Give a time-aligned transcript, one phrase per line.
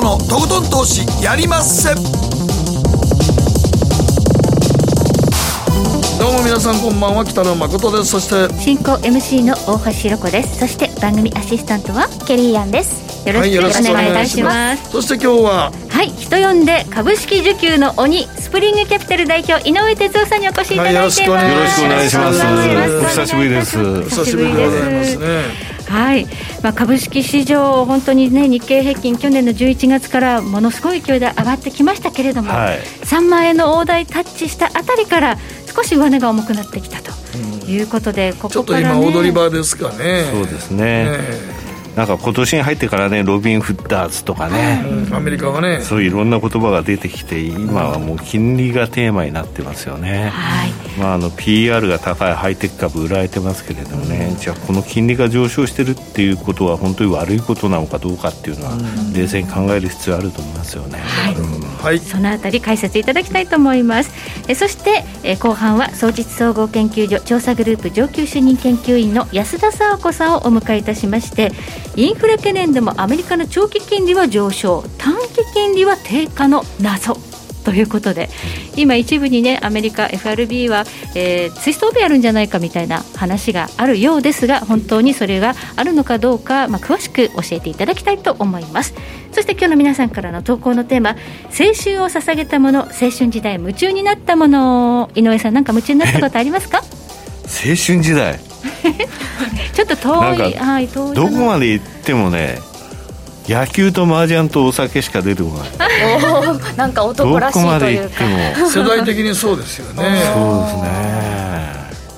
[0.00, 1.94] 誠のとことん投資やりまっせ。
[6.18, 8.10] どうも皆さんこんばんは北野誠です。
[8.10, 10.58] そして進行 MC の大橋ひろ子です。
[10.58, 13.28] そして番組アシスタントはケリーアンです。
[13.28, 13.62] よろしくお
[13.92, 15.70] 願いいたします、そして今日は？
[15.90, 22.40] はい人呼んで株式受給の鬼スプリングキャピタル代表井上哲夫さんにお越しいただいてます、はい、よろしくお願いします。
[22.40, 23.78] お久しぶりです。
[23.78, 25.26] お久しぶりでございますね
[25.90, 26.26] はい、
[26.62, 35.36] まあ、株式市場、本当にね、日経平均、去年の11月からものすごい勢いで上がってきましたけれども、はい、3万円の大台タッチしたあたりから、
[35.74, 37.10] 少し上値が重くなってきたと
[37.66, 40.28] いうことで、ここから、ね、ちょっと今、踊り場ですかね。
[40.32, 45.80] そうですね、ねなんか今年に入ってからねロビン・フッダーズとかね、うん、アメリカはね。
[45.80, 50.70] そういういろんな言葉が出てきて今はもう金利がテーマになってますよね、はい。
[50.98, 58.72] まあ、あの PR が高いハイテク株売られてますけれどもね、うん、じゃあこの金利が上昇してるっていうことは本当に悪いことなのかどうかっていうのは
[59.14, 61.34] 冷静に考える必要あると思いますよね、はい、
[61.82, 64.10] はい、そのあたり解説いただきたいと思います。
[64.48, 71.52] えそしてえ後半は総実総合研究所調査グループ上級主任研究員の安田沙子さんをお迎えいたしまして
[71.96, 77.16] インフレ懸念でもアメリカの長期金利は上昇短期金利は低下の謎
[77.64, 78.30] ということで
[78.76, 88.94] 今一部にねアメリカ FRB は、えー、ツイストオペやるんじゃないかみたいな話があるようですが本当にそれがあるのかどうか、まあ、詳しく教えていただきたいと思います。
[89.32, 91.16] そして今日の皆さんからの投稿のテーマ青
[91.74, 95.10] 春を捧げたもの青春時代夢中になったもの。
[95.14, 96.78] 井上さん何か夢中になったことありますか？
[97.44, 98.40] 青春時代。
[99.72, 100.54] ちょっと遠い。
[100.54, 102.60] はい遠いどこまで行ってもね
[103.48, 106.76] 野球と麻雀とお酒しか出てこない。
[106.76, 108.24] なんか男らしいというか。
[108.66, 109.94] 世代的にそうですよね。
[109.94, 111.20] そうですね。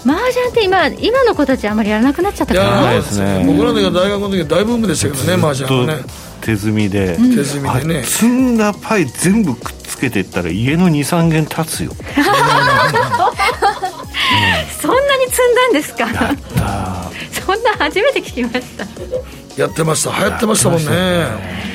[0.05, 3.45] 麻雀って今今の子たちあんまりやらなくなっちゃったからないですね。
[3.47, 6.03] 僕らが大学の時大ブームでしたけどね麻雀はね。
[6.41, 8.03] 手積みで、うん、手積みでね。
[8.03, 12.25] 積んだパイ全部くっつけていったら家の23軒立つよ、うん、
[14.81, 16.07] そんなに積んだんですか？
[17.47, 18.87] そんな初めて聞きました。
[19.61, 20.11] やってました。
[20.19, 21.72] 流行ってましたもんね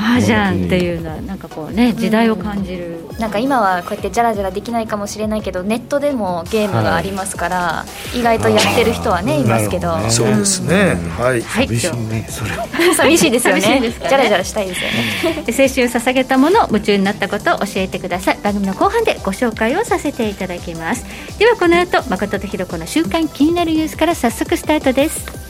[0.00, 7.84] 麻雀っていうのはなんかこうね時代を感じる、うん、なんか今はこうやってじゃらじゃらできないかもしれないけどネットでもゲームがありますから、は
[8.14, 12.50] い、意外とやってる人はねいますけど、ね、そうですね、はい、はい、寂しいねそれ。
[12.94, 13.80] 寂しいですよね。
[13.80, 13.90] ね。
[13.90, 14.96] じゃらじゃらしたいですよね。
[15.20, 18.38] 青春捧げたもの夢中になったことを教えてください。
[18.42, 21.04] 番組の後半でご紹介をさせていただきます。
[21.38, 25.49] ではこの後誠とひろ子の週刊気になるニュースから早速スタートです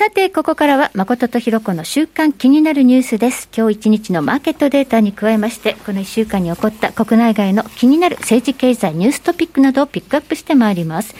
[0.00, 3.50] さて、ここからは誠とひろ子の週間気になるニュースです。
[3.54, 11.14] 今日一日のマーケットデータに加えまして、この1週間に起こった国内外の気になる政治経済ニューストピックなどをピックアップしてまいります。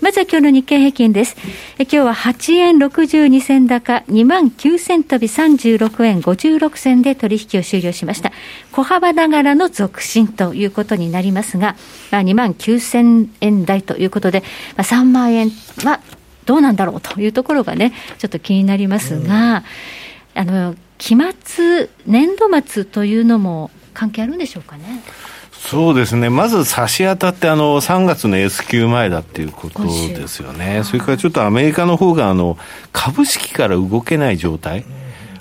[0.00, 1.36] まずは今日の日経平均です。
[1.80, 8.30] え今日は8円62銭高、2万9000飛び36円56銭で取引を終了しました。
[8.70, 11.74] 小幅ながらの続伸ということになりますが、
[12.12, 14.44] まあ、2万9000円台ということで、
[14.76, 15.50] まあ、3万円
[15.82, 15.98] は
[16.50, 19.62] どうなんだろうというところがね、ちょっと気になりますが、
[20.34, 25.00] あの期末、年度末というのも関係あるんでしょうかね？
[25.52, 32.58] そうですね、まず差し当たってあの3月の S q 前だっていうことですよね、それからちょっとアメリカの方があが
[32.92, 34.84] 株式から動けない状態。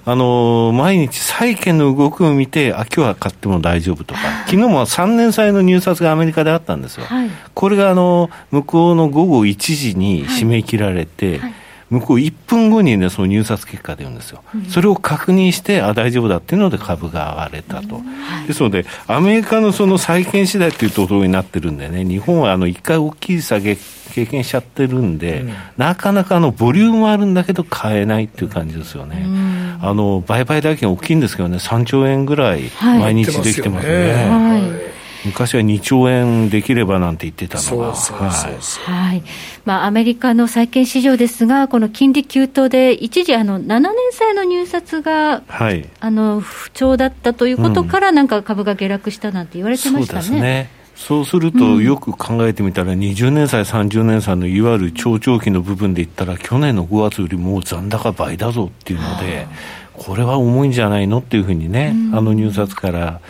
[0.05, 7.05] あの毎日債券の動きを見て、あ、今日は買っても大丈夫とか、昨日も3年債の入札がアメリカであったんですよ。
[7.05, 11.39] はい、これがあの向こうの午後1時に締め切られて、はい。
[11.39, 11.53] はい
[11.89, 14.43] 向こう1分後にね、その入札結果出るんですよ。
[14.53, 17.97] うん、それを確認して、あ、大丈夫だっていうので株が上がれたと。
[17.97, 18.03] うん。
[18.03, 23.75] はい、ですので、アメリカのその債券次第っていうところになってるんでね、日本はあの一回大きい下げ
[24.13, 29.25] 経験しちゃってるんで、うん、なかなかあのボリュームあるんだけど買えないっていう感じですよね。
[29.81, 34.13] あの、売買代金大きいんですけどね、3兆円ぐらい毎日できてますね。
[34.25, 34.89] はい。
[35.25, 39.23] 昔は2兆円できればなんて言ってたのが、はい。
[39.65, 50.69] まあ、アメリカの債券市場ですが、この金利急騰で、一時あの、7年債の入札が、はい、あの不調だったということから、なんか株が下落したなんて言われてましたね。
[50.99, 59.47] そうですると、よく考えてみたら、20年債、30年債のいわゆる長長期の部分で言ったら、去年の5月よりも残高倍だぞっていうので、
[59.93, 63.21] これは重いんじゃないのっていうふうにね、あの入札から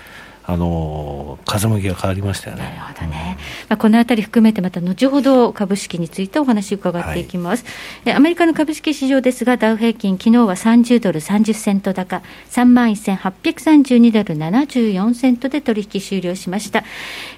[0.49, 2.63] あの風向きが変わりましたよね。
[2.63, 3.37] なるほどね。
[3.69, 7.65] まあ、このあたり含めて、また後ほど株式についてお話伺っていきます。
[8.03, 16.83] はい、アメリカの株式市場ですが、ダウ平均、昨日は30ドル30セント高、3万1832ドル74セントで取引終了しました。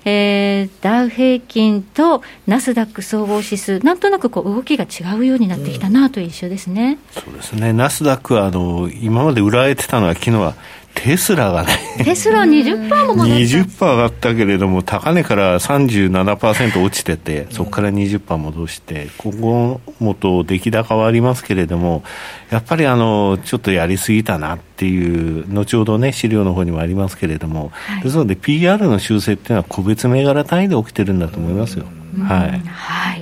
[0.05, 6.97] えー、ダウ平均とナスダック総合指数、なんとなくこう動きが違うようになってきたなという印象ですね。
[7.17, 7.73] うん、そうですね。
[7.73, 10.55] ナスダックはあの今まで売られてたのは昨日は
[10.93, 13.33] テスラがねテスラ20%も戻った。
[13.33, 22.03] 20%上がったけれども高値から37%落ちててそこから20%戻して今後もと出来高はありますけれども
[22.49, 31.85] やっぱりあのちょっとやりすぎたなっていう後ほどね資料の方にもありますけれども、はい、ですので PR の修正っていうのは個別銘柄単位で起きてるんだと思いますよ。
[32.23, 33.20] はい、はい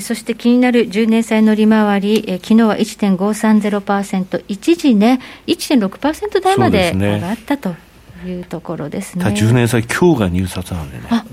[0.00, 7.74] そして気になる10年債の利回り、え昨日は1.530%、一時ね、1.6%台まで上がったと
[8.26, 9.24] いうところですね。
[9.24, 11.04] すね10年債、今日が入札なんでね。
[11.10, 11.24] あ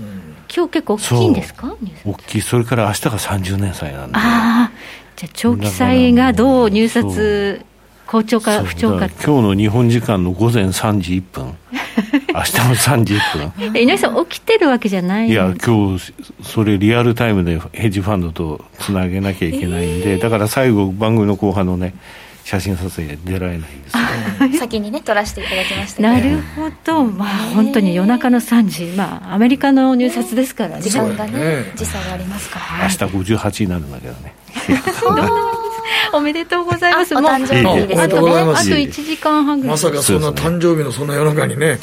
[0.54, 1.74] 今日結構大きいんですか？
[2.04, 4.16] 大きい、それから明日が30年債なんで。
[4.16, 4.72] ああ、
[5.16, 7.64] じゃあ長期債がどう入札
[8.10, 9.08] 好調か不調か。
[9.24, 11.54] 今日の日本時間の午前3時1分。
[12.34, 13.80] 明日の3時1分。
[13.80, 16.12] 稲井さん起きてるわけじゃないいや今日
[16.42, 21.94] それリアルタイムでヘッジファンドとつなげなきゃいけないんで、えー、だから最後番組の後半のね
[22.42, 28.86] 写真撮影出られないんです 先にね撮らせていただきましたなるほど、まあ本当に夜中の3時。
[28.96, 30.82] まあアメリカの入札ですからね。
[30.82, 34.34] 時間がね時差がありますから、明日58になるんだけどね
[36.12, 37.14] おめでとうございます。
[37.14, 38.02] お誕生日ですね。
[38.02, 39.70] あと1時間半ぐらい。
[39.72, 41.78] まさかそんな誕生日のそんな夜中にね、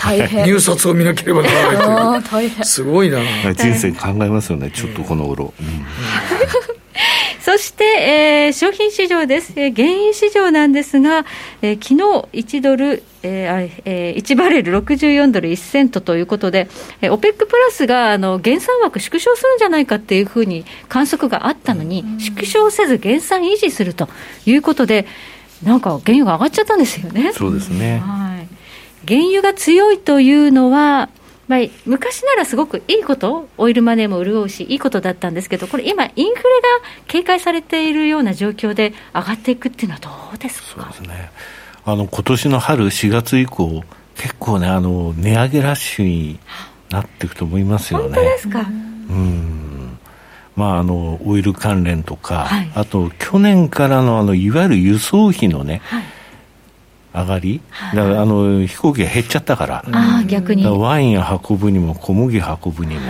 [0.46, 2.66] 入札を見なければならないという。
[2.66, 3.20] すごいな。
[3.54, 5.54] 人生考えますよね、ちょっとこの頃。
[7.48, 11.26] そして、えー、商品市場です、えー、原油市場なんですが、
[11.62, 11.96] えー、昨
[12.34, 16.68] 日1ドル、えーえー、1バレル64ドル1セントということで、
[17.00, 24.10] えー、OPEC プラスがあの減産枠縮小するんじゃないかっていうふうに観測があったのに、縮小せず減産維持すると
[24.46, 25.08] いうことで、
[25.64, 27.32] なんか原油が上がっちゃったんですよね。
[27.32, 28.48] そうですね、はい、
[29.08, 31.08] 原油が強いというのは、
[31.48, 36.42] まあ、昔ならすごくいいこと、オイルマネーも潤うし、いいことだったんですけど、これ、今、インフレが
[37.08, 40.82] 警戒されているような状況で上がっていくっていうのはどうですか？
[40.82, 41.32] そうですね。
[41.86, 43.84] あの今年の春、4月以降、
[44.18, 46.40] 結構ね、あの値上げラッシュに
[46.90, 48.06] なっていくと思いますよね。
[48.08, 48.60] 本当ですか？
[48.60, 48.64] う
[49.14, 49.98] ん。
[50.58, 56.04] まあ、あのオイル関連とか、はい、あと去年からのあのいわゆる輸送費のね、はい
[57.22, 57.62] 上がり、
[57.94, 60.66] だからあの飛行機が減っちゃったから、あ逆に。
[60.66, 61.20] ワイン
[61.50, 63.02] 運ぶにも小麦運ぶにも、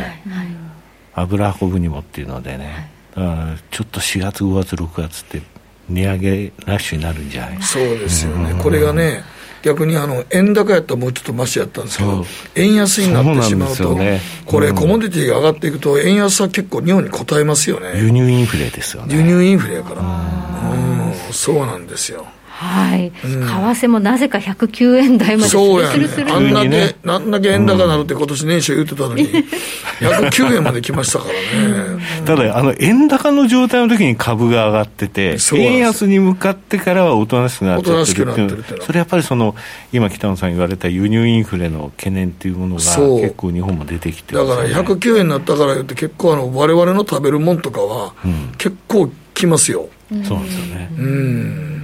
[1.14, 5.42] 油運ぶにもっていうのでね、だからちょっと4月、5月、6月って
[5.90, 7.62] 値上げラッシュになるんじゃない？
[7.62, 9.24] そうですよね、これがね、
[9.64, 12.26] 逆にあの円高やったらもうちょっとましやったんですけど、
[12.56, 18.00] 円安になってしまうと、ね、これ、コモディティが上がっていくと、円安は結構、日本に応えますよね。
[18.00, 19.16] 輸入インフレですよね。
[19.16, 20.06] 輸入インフレやから、う
[21.32, 22.28] ん、そうなんですよ。
[22.60, 29.26] はい、為替もなぜか109円台までそうや、ね、あんだけ、あんだけ円高なるって今年年初言ってたのに、
[30.00, 32.04] 109円まで来ましたからね。
[32.26, 39.54] ただ、あの、円高の状態の時に株が上がってて、円安に向かってからはおとなしくなっちゃってるっていうそれやっぱりその、
[39.94, 48.16] 今北野さん言われた輸入インフレの懸念っていうものが結構日本も出てきて、ね、だから109円になったから言って結構あの、われわれの食べるもんとかは、
[48.58, 49.90] 結構きますよ。
[50.12, 50.90] うん、そうなんですよね。
[50.98, 51.77] うん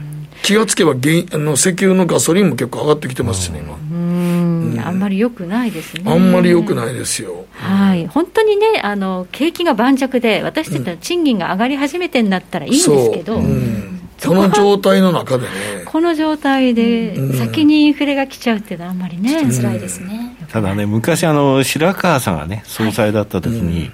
[0.44, 3.76] 気がつけば原あの石油のガソリンも結構上がってきてますしね、今。
[3.76, 6.04] うんあんまり良くないですね。
[6.06, 7.46] あんまり良くないですよ。
[7.54, 8.08] はい。
[8.08, 15.50] 本当にね、あの、景気が盤石で、私たちの賃金が上がり始めてんだったらいいんですけど、うんこの状態の中でね。
[15.86, 19.52] この状態で、先にインフレが来ちゃうっていうのはあんまりね。
[19.52, 20.38] 辛いですね。
[20.50, 23.92] ただね、昔、あの、白川さんがね、総裁だった時に、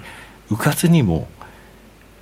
[0.50, 1.26] うかつにも、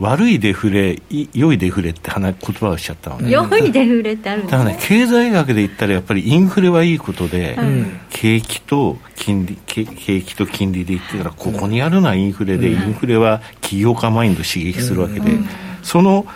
[0.01, 1.03] 悪いデフレ、
[1.33, 3.31] 良いデフレって言葉をしちゃったのね。
[3.31, 4.59] 良いデフレってあるんですね。
[4.59, 9.85] だからね、経済学で言ったらやっぱりインフレはいいことで、うん、景気と金利、景
[10.23, 15.49] 気と金利で言ってたら、ここにあるのはインフレで、うん、インフレは起業家マインド刺激するわけで、うん、
[15.83, 16.27] その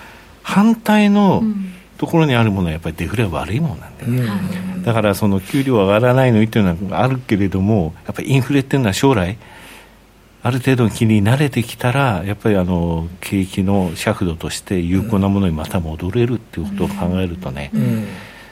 [0.43, 1.45] 反対の
[1.99, 4.83] ところにあるものはやっぱりデフレは悪いものなんだよね。
[4.85, 9.37] だからその給料上がらないのにっていうのはあるけれども、やっぱりインフレっていうのは将来、
[10.45, 18.07] ある程度の気に慣れてきたら、やっぱりあの景気の尺度として有効なものにまた戻れるっていうことを考えるとね、うん、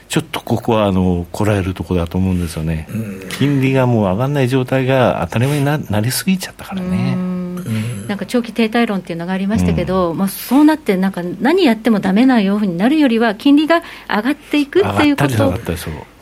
[0.07, 7.31] ちょっとここはあのこらえるところだと思うんですよね、うん、金利がもう上がらない状態が当たり前にななりすぎちゃったからね。
[8.07, 15.53] なんか長期停滞論っていうのがありましたけど、うん、まあ、そうなって、なんか何やってもだめなようになるよりは、金利が上がっていくっていうこと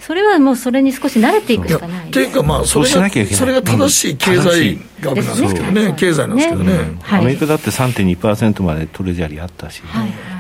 [0.10, 9.84] それはもうそれに少し慣れていくしかないっていうか、まあ、それがそれが正しい経済学なんですけどね、経済なんですけどね、アメリカだって3.2%までトレジャリーあったし、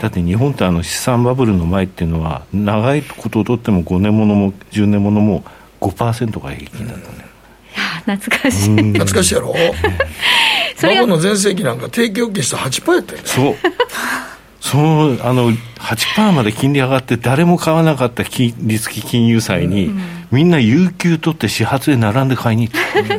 [0.02, 5.44] だって日本ってあの資産バブルの前っていうのは、長いことをとっても5年ものも10年ものも
[5.82, 8.18] 5%が平均だったね。
[8.18, 8.76] 懐かしい。
[8.76, 9.54] 懐かしいやろ？
[10.82, 13.24] バブルの全盛期なんか定期預金したら8%やったよね。
[13.24, 13.56] そう
[14.60, 20.01] そのあの8%まで金利上がって誰も買わなかった金利付き金融債に、うん、
[20.32, 23.13] みんな有給取って始発で並んで買いに行って、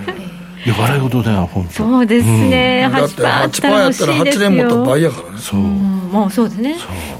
[0.67, 1.73] いや笑い事だよ本当。
[1.73, 5.39] そうですね、うん、だって8%やったら8年もった倍やからね。
[5.39, 5.67] そう、うん、
[6.13, 6.77] もうそうですね。
[6.79, 7.20] そう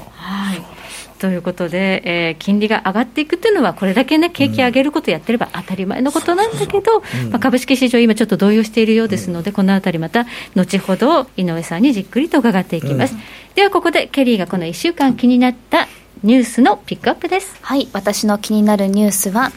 [1.21, 10.25] ということで、えー、金利が上がっていくというのは、これだけね、景気上げることやってれば当たり前のことなんだけど、まあ、株式市場、今ちょっと動揺しているようですので、このあたりまた、
[10.55, 13.15] 後ほど井上さんにじっくりと伺っていきます。
[13.53, 15.87] では、ここでケリーがこの1週間気になった
[16.23, 17.55] ニュースのピックアップです。
[17.61, 19.51] はい、私の気になるニュースは、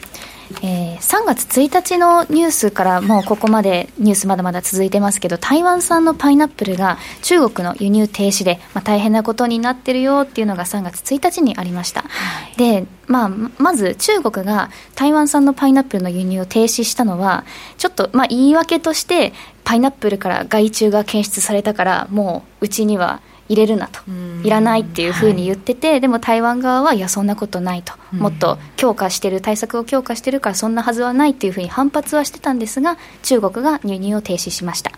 [0.61, 12.07] えー、3月1日のニュースからもうここまでニュースまだまだ続いてますけど台湾産のパイナップルが中国の輸入停止で、まあ、大変なことになってるよっていうのが3月1日にありました、は
[12.55, 17.45] い、で、まあ、まず中国が台湾産のパイナップルの輸入を停止したのは
[17.77, 19.33] ちょっと、まあ、言い訳として
[19.63, 23.99] パイナップルから害虫が検出されたからもううちには入れるなと、
[24.43, 34.91] いらないっていうふうに言ってて、はい、でも台湾側は、いや、そんなことないと、もっと強化してる、対策を強化してるから、そんなはずはないっていうふうに反発はしてたんですが、中国が輸入を停止しました。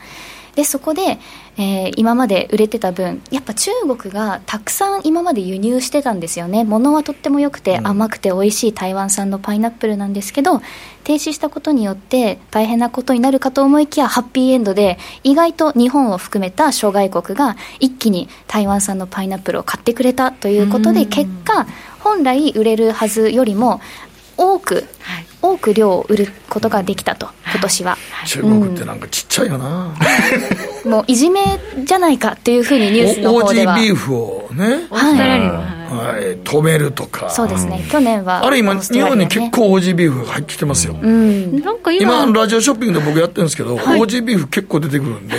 [0.57, 1.19] でそこで、
[1.59, 6.63] えー、今まで売れてた分やっぱ中国がたくさん今まで輸入してたんですよね。
[6.63, 10.63] 物はとっても良くて甘くて美味しい台湾産のパイナップルなんですけど
[11.03, 21.67] 停止したことによって大変なことになるかと思いきやハッピーエンドで意外と日本を含めた諸外国が一気に台湾産のパイナップルを買ってくれたということで結果
[21.99, 23.79] 本来売れるはずよりも
[24.37, 29.95] 多く、はい、多く量を売ることができたと、今年は、中国ってなんかちっちゃいよな、
[30.83, 31.41] うん、もういじめ
[31.83, 33.73] じゃないかっていうふうにニュースの方では。
[33.73, 35.77] オージービーフをね、はい。
[35.87, 37.29] はい、止めるとか。
[37.29, 45.35] そうですね、去年はあれ今日本に結構オージービーフ入ってきてますよ、うん、なんか今今ラジオショッピングで僕やってるんですけど、はい、オージービーフ結構出てくるんで、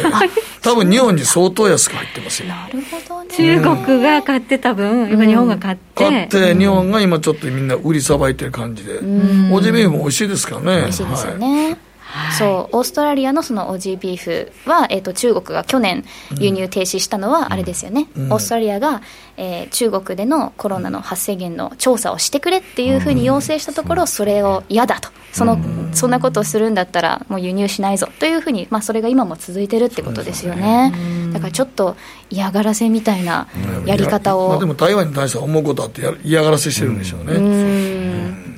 [0.62, 2.48] 多分日本に相当安く入ってますよ。
[2.48, 3.36] なるほどね。
[3.36, 10.82] 中国が買ってた分今日本が買って、買って日本が今ちょっとみんな売りさばいてる感じで、オージービーフも美味しいですからね。
[10.82, 12.36] 美味しいですよね、はい。
[12.36, 16.04] そうオーストラリアのそのオージービーフは、えーと、中国が去年
[16.38, 19.02] 輸入停止したのはあれですよね、うん、オーストラリアが、
[19.36, 25.10] えー、中国でのコロナの発生源の調査をしてくれっていうふうに要請したところ、それを嫌だと。
[25.32, 25.58] その、
[25.92, 31.96] そんなことをするんだったらもう輸入しないぞというふうに、まあ、それが今も続いてるってことですよね、ね、だからちょっと
[32.30, 33.46] 嫌がらせみたいな
[33.84, 37.40] やり方を、まあ、でも台湾に対しては思うことあって嫌がらせしてるんでしょうね、う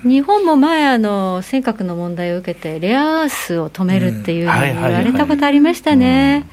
[0.05, 6.47] 日本も前あの尖閣の問題を受けてレアアースを止めるっていうふうに言われたことありましたね、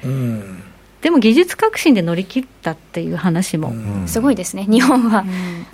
[1.02, 3.72] でも技術革新で乗り切ったっていう話も、
[4.08, 5.24] すごいですね、日本は、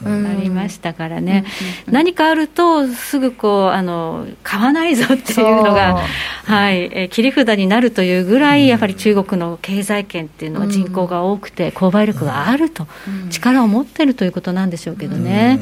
[0.05, 1.45] うん、ありましたからね、
[1.87, 6.01] 何かあると、すぐこうあの買わないぞっていうのが、
[6.45, 6.91] はい。
[6.93, 12.85] え切り札になるというぐらい、やはり中国の経済圏っていうのは人口が多くて、購買力があると、
[13.29, 15.59] 力を持ってるということなんでしょうけどね。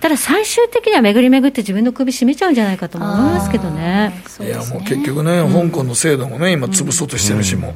[0.00, 4.22] ただ最終的には巡り巡って自分の首絞めちゃうんじゃないかと思いますけどね。
[4.40, 7.74] いやもう結局ね、香港の制度もね、今、潰そうとしてるしも。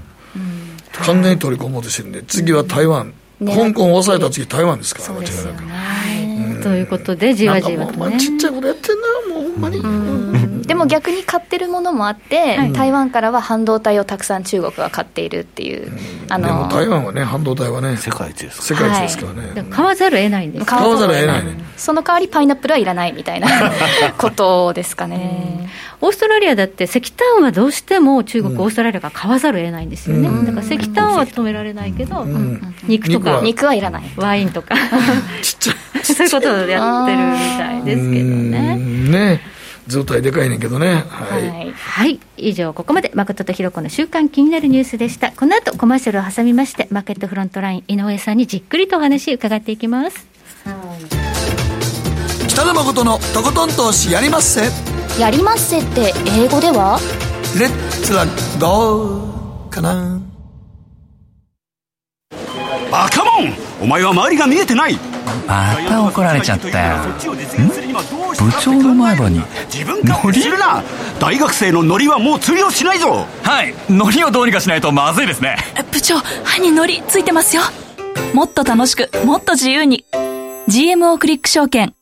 [0.93, 5.29] 完全に取り込もうとしてるんで、次は台湾、ね、香港を抑えた次、台湾ですから、間違い
[6.50, 6.62] なく。
[6.62, 9.81] ということで、じわじわと、ね、ちっちゃいことやってんな、もうほんまに。
[10.73, 15.93] でも逆に買ってるものもあって、はい、台湾からは半導体をたくさん中国は買っているっていう、
[16.31, 18.62] あのでも台湾はね、半導体はね、世界一です。
[18.62, 20.64] 世界一ですからね、はい、買わざるを得ないんです。
[20.64, 23.49] 買わざるを得ないね、その代わりパイナップルはいらないみたいな。
[24.17, 25.69] ことですかね。
[26.00, 32.26] オーストラリアだって石炭はどうしても中国、オーストラリアが買わざるを得ないんですよね、だから石炭は止められないけど、
[32.85, 34.05] 肉とか肉はいらない。
[34.17, 34.75] ワインとか。
[35.43, 35.76] ちっちゃい。
[36.02, 38.76] そういうことをやってるみたいですけどね。
[38.76, 39.52] ね
[39.87, 41.05] 図体でかいねんけどね。
[41.09, 41.49] はい。
[41.49, 45.33] はい、はい、以上、ここまで誠とひろ子の週刊気になるニュースでした。
[45.33, 50.27] この後、コマーシャルを挟みまして、マーケットフロントライン、井上さんにじっくりとお話伺っていきます。
[52.49, 54.62] 北野誠のとことん投資やりまっせ。
[55.21, 56.99] やりまっせって英語では？
[57.59, 58.25] レッツラ
[58.61, 60.21] ゴーかな。
[62.91, 64.99] バカモンお前は周りが見えてない
[65.47, 66.99] また怒られちゃったよ。
[68.38, 69.43] 部長の前歯に。
[69.73, 70.83] 自分からするな。
[71.21, 73.26] 大学生のノリはもう釣りをしないぞ。
[73.43, 73.75] はい。
[73.88, 75.57] ノリをどうにかしないとまずいですね。
[75.91, 77.62] 部長歯にノリついてますよ。
[78.35, 80.05] もっと楽しくもっと自由に。
[80.69, 81.95] GMO クリック証券。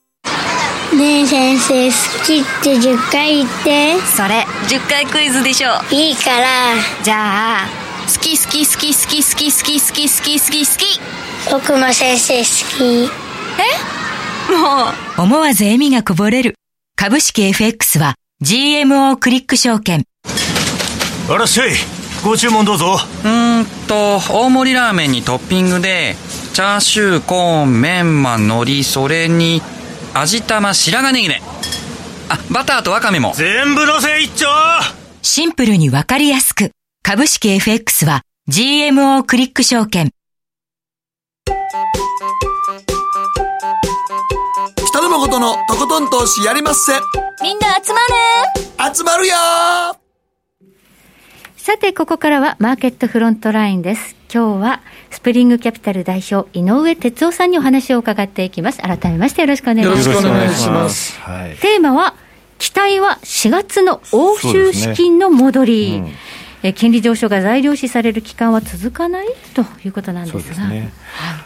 [0.96, 4.00] ねえ先生好きって10回言って。
[4.00, 5.70] それ10回クイズでしょ。
[5.90, 6.46] いいから。
[7.02, 12.44] じゃあ好き好き好き好き好き好き好き好き好き好き僕も先生好
[12.76, 13.10] き。
[13.60, 14.52] え？
[14.52, 15.22] もう。
[15.22, 16.54] 思わず笑みがこぼれる。
[16.96, 20.04] 株式 FX は GMO クリック証券。
[21.28, 21.70] あらっしゃい
[22.24, 22.98] ご注文どうぞ。
[23.24, 26.16] うんと大盛りラーメンにトッピングで
[26.52, 29.62] チャーシューコーンメンマ海苔それに
[30.12, 31.40] 味玉白髪ネギね。
[32.28, 33.32] あバターとワカメも。
[33.34, 34.46] 全部のせ一丁。
[35.22, 36.72] シンプルにわかりやすく。
[37.02, 40.10] 株式 FX は GMO クリック証券
[41.70, 41.78] 北
[45.02, 46.90] 野誠のとことん投資やりまっせ
[47.44, 48.00] みんな集ま
[48.88, 49.34] る集まるよ
[51.56, 54.16] さて、ここからはマーケットフロントラインです。
[54.34, 58.78] 今日はスプリングキャピタル代表、井上哲夫さんにお話を伺っていきます。
[58.78, 60.08] 改めましてよろしくお願いします。
[60.08, 61.20] よろしくお願いします。
[61.20, 62.16] はい、テーマは、
[62.58, 66.02] 期待は4月の欧州資金の戻り。
[66.62, 70.68] え金利上昇が材料視される期間は続かないということなんですが。
[70.68, 70.92] ね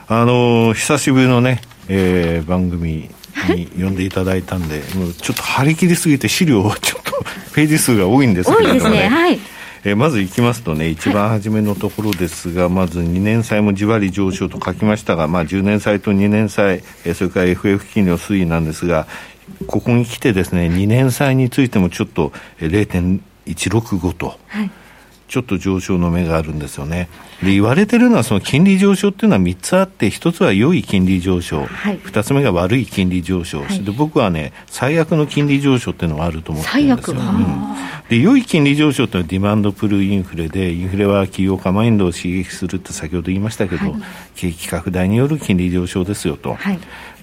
[0.07, 3.09] はい、あの久しぶりのね、えー、番組
[3.49, 7.13] に呼んでいただいたんで、もうちょっと張り切りすぎて資料ちょっと
[7.55, 9.09] ページ数が多いんですけれども、ね、多いですね。
[9.09, 9.39] はい。
[9.87, 19.07] えまずいきますとね、一番初めのところですが、はい、まず2年債もじわり上昇と書きましたが、まあ、10年債と2年債、えそれから FF 金利の推移なんですが、
[19.67, 24.39] ここに来てですね、2年債についてもちょっと0.165と。
[24.49, 24.71] はい
[25.29, 27.09] ちょっと上昇の目があるんですよね。
[27.43, 37.17] で、言われてるのは、その金利上昇っていうのは3つあって、1つは良い金利上昇、はい、2つ目が悪い金利上昇、はい、で僕はね、最悪の金利上昇っていうのがあると思ってるんですよ。
[37.19, 44.03] うん、で良い金利上昇っていうのはディマンドプルインフレで、インフレは企業家マインドを刺激するって先ほど言いましたけど、はい、
[44.37, 46.57] 景気拡大による金利上昇ですよと。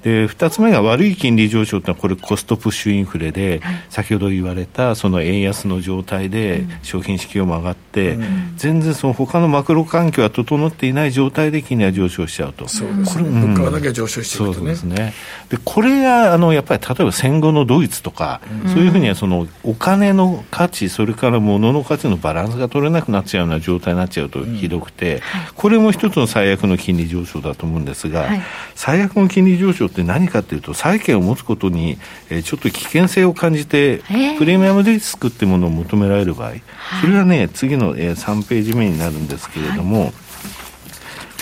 [0.04, 12.68] で2つ目が悪い金利上昇というのはこれコストプッシュインフレで、はい、先ほど言われたその円安の状態で商品市況も上がって、うん、全然その他のマクロ環境は整っていない状態で金利は上昇しちゃうと。
[12.68, 15.14] そうですね、物価だけ上昇していくと、ね、そうですね。
[15.50, 25.22] でこれがあのやっぱり例えば戦後のドイツとか、うん、そういうふうにはそのお金の価値それから物の価値のバランスが取れなくなっちゃうような状態になっちゃうとひどくて、うん、
[25.56, 28.42] これも一つの最悪の金利上昇だと思うんですが、はい、
[28.74, 31.98] 最悪の金利上昇って何かというとと債券を持つことに、
[32.30, 34.02] えー、ちょっと危険性を感じて、
[34.38, 36.54] プレミアムリスクっていうものを求められる場合、
[37.02, 40.14] それがね、次の、えー、3ページ目になるんですけれども、はい、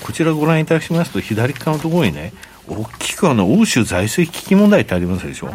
[0.04, 2.34] こちらご覧いただきますと、左側のところにね、
[2.68, 5.50] 大きくあの欧州財政危機問題ってありますでしょ。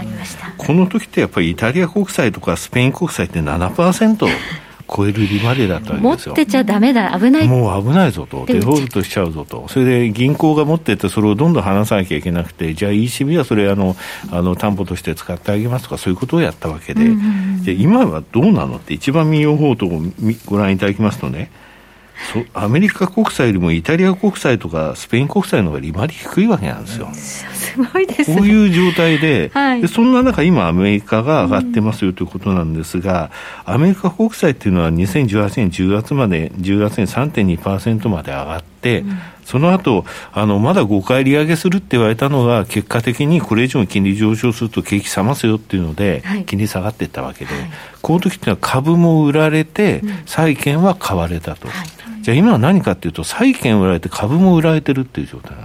[0.59, 4.27] この時ってやっぱりイタリア国債とかスペイン国債って7%。
[4.89, 6.35] 超える利回りだったわけですよ。
[6.35, 7.49] 持ってちゃだめだ、危ない。
[7.49, 13.97] もう危ないぞと、デフォルトしちゃうぞと、それで銀行が持ってて、それをどんどん離さなきゃいけなくて、じゃあ ECB はそれあの、
[14.31, 17.11] あの担保として使ってあげますとか、そういうことをやったわけで、
[17.65, 20.03] で今はどうなのって、一番民謡報道を
[20.47, 21.64] ご覧いただきますとね、そ
[22.53, 27.09] アメリカ国債よりもイタリア国債とかスペイン国債の方が利回り低いわけなんですよ。
[27.15, 33.31] すごいです、ね、こういう状態ではい、で、そんな中、今、アメリカが上がってますよということなんですが、
[33.67, 47.71] うん、アメリカ国債っていうのは2018年10月まで、10月に3.2%まで上がって、うんその後あのまだ5回利上げするって言われたのが、結果的にこれ以上に金利上昇すると景気冷ますよっていうので、金利下がっていったわけで、はい、
[48.03, 51.69] この時っていうのは株も売られて、債券は買われたと。
[51.69, 51.87] はい。
[52.25, 55.59] じゃあ今は何かっていうと、債券売られて株も売られてるっていう状態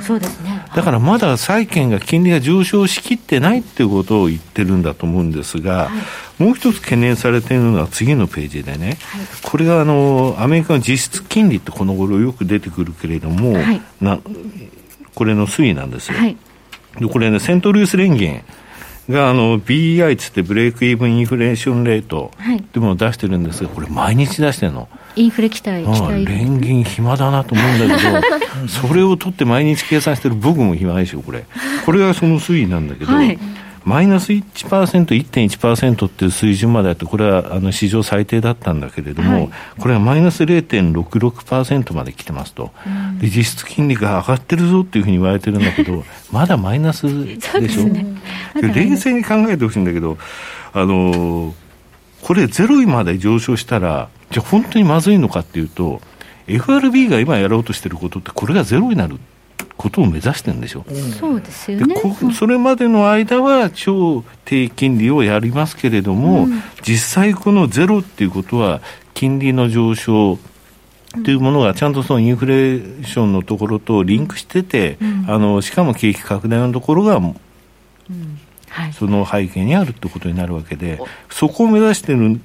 [0.00, 0.66] そうですね。
[0.74, 5.90] だからまだ債券が金利が上昇しきってないっていうことを言ってるんだと思うんですが、はい、
[6.42, 14.18] もう一つ懸念されているのは次のページでね、はい、これがあの、アメリカの実質金利ってこの頃よく出てくるけれども、はい、な
[15.14, 16.18] これの推移なんですよ。
[16.98, 18.42] でこれね、セントルイス連銀。
[19.10, 24.88] があの BEI つってブレイクイーブンインフレーションレートってものを出してるんですが、これ毎日出してるの。
[25.16, 26.24] インフレ期待、期待。
[26.24, 31.44] 連銀暇だなと思うんだけど、 それを取って毎日計算してる僕も暇でしょ、これ。
[31.84, 33.38] これがその推移なんだけど、はい
[33.84, 34.42] マイナス1%、
[35.06, 42.70] 1.1%っていう水準まであって、これはあの史上最低だったんだけれども、はい、これはマイナス0.66%まで来てますと、
[43.18, 47.84] で、実質金利が上がってるぞっていうふうに言われてるんだけど、まだマイナスでしょ？
[47.84, 48.06] ね、
[48.54, 50.16] 冷静に考えてほしいんだけど、
[50.72, 51.54] あの
[52.22, 56.00] これゼロ位まで上昇したら、じゃあ本当にまずいのかっていうと、
[56.46, 59.18] FRB が今やろうとしてることって、これがゼロになる
[59.76, 61.96] ことを目指してるんでしょ、うん、そうですよね。
[62.34, 68.80] それまでの間は超低金利をやりますけれども、うん、実際このゼロっていうことは
[69.14, 70.38] 金利の上昇
[71.24, 77.20] というものがちゃんとそのインフレーションのところとリンクしてて、うん、あのしかも景気拡大のところが、
[78.98, 80.98] その背景にあるってことになるわけで、
[81.30, 82.40] そこを目指してる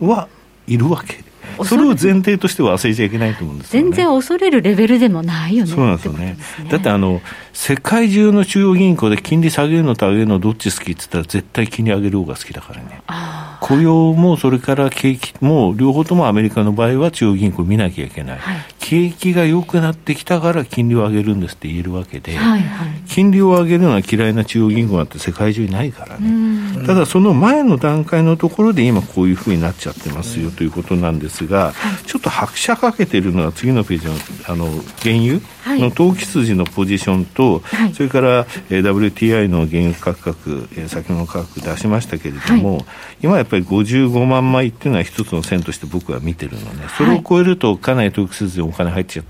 [0.00, 0.28] は
[0.66, 1.24] いるわけ
[1.64, 5.70] それを前提として忘れちゃいけないと思うんです、ね、全然恐れるレベルでもないよね。
[5.70, 6.36] そうなんですよね。
[6.64, 7.20] ねだってあの、
[7.52, 13.02] 世界中の中央銀行で金利下げるのと上げるのどっち好きって言ったら絶対金利上げる方が好きだからね。
[13.60, 31.72] 雇用もそれから景気も両方ともアメリカの場合は中央銀行見なきゃいけない、はい、景気が良くなってきたから金利を上げるんですって言えるわけで、はいはい、金利を上げるのは嫌いな中央銀行なんて世界中にないからね、ただその前の段階のところで今こういうふうになっちゃってますよということなんですが、
[32.06, 34.12] ちょっと拍車かけてるのは次のページの
[34.46, 34.66] あの
[35.02, 42.84] 原油の投機筋のポジションと、はい、それから、えー、WTI の原油価格、えー、先物価格出しましたけれども、はい、
[43.22, 49.22] 今やっぱり55万枚っていうのは一つの線として僕は見てるのね、それを超えるとかなり投機筋にお金入っちゃ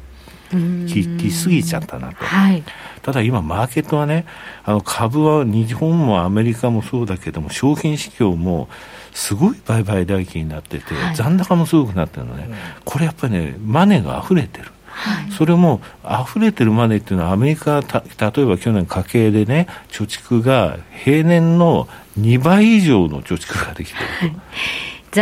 [0.86, 2.24] ききすぎちゃったなと。
[2.24, 2.62] はい。
[3.02, 4.24] ただ今、マーケットはね、
[4.64, 8.68] あの株は日本もアメリカもそうだけども、商品市況も
[9.12, 12.48] すごい売買代金になってて、はい、残高もすごくなってるのね、
[12.84, 14.70] これやっぱりね、マネーが溢れてる。
[14.86, 21.88] はい、それも溢れてるマネーっていうのは、アメリカた、例えば去年、家計でね、貯蓄が平年の
[22.18, 24.38] 2倍以上の貯蓄ができてると。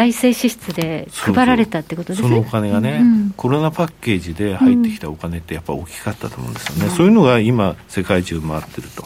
[0.01, 2.29] はい財政支出で配られたってことですね。
[2.29, 9.03] そのお金がね、うん、コロナパッケージで入ってきたお金ってやっぱ大きかったと思うんですよね、うん、そういうのが今世界中回ってると、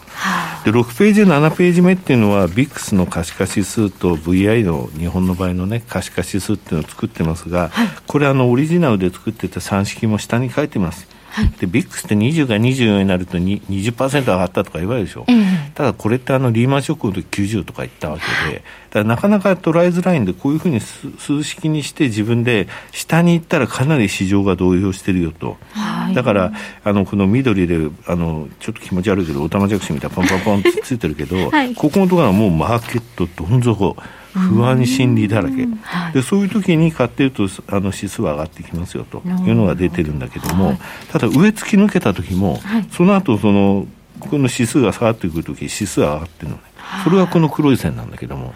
[0.65, 33.95] で6ページ7ページ目っていうのは VIX の可視化指数と VI の日本の場合のね可視化指数っていうのを作ってますが、はい、これあのオリジナルで作ってた算式も下に書いてますはい、でビックスって20が24になると20%上がったとか言われるでしょ、えー、ただこれってあのリーマンショックの時90とか言ったわけで、だからなかなか捉えづらいんで、こういうふうに数式にして自分で下に行ったらかなり市場が動揺してるよと、はい、だからあのこの緑であのちょっと気持ち悪いけど、オタマジャクシみたいなポンポンポンってついてるけど、 はい、ここのところはもうマーケットどん底。
[34.37, 40.79] 不安心理だらけ、はい、でそういう時に買ってるとあの指数は上がってきますよというのが出てるんだけども、はい、
[41.11, 43.87] ただ上突き抜けた時も、はい、その後その
[44.21, 46.63] この指数が下がってくる時指数は上がってるのね。
[47.05, 48.55] それはこの黒い線なんだけども、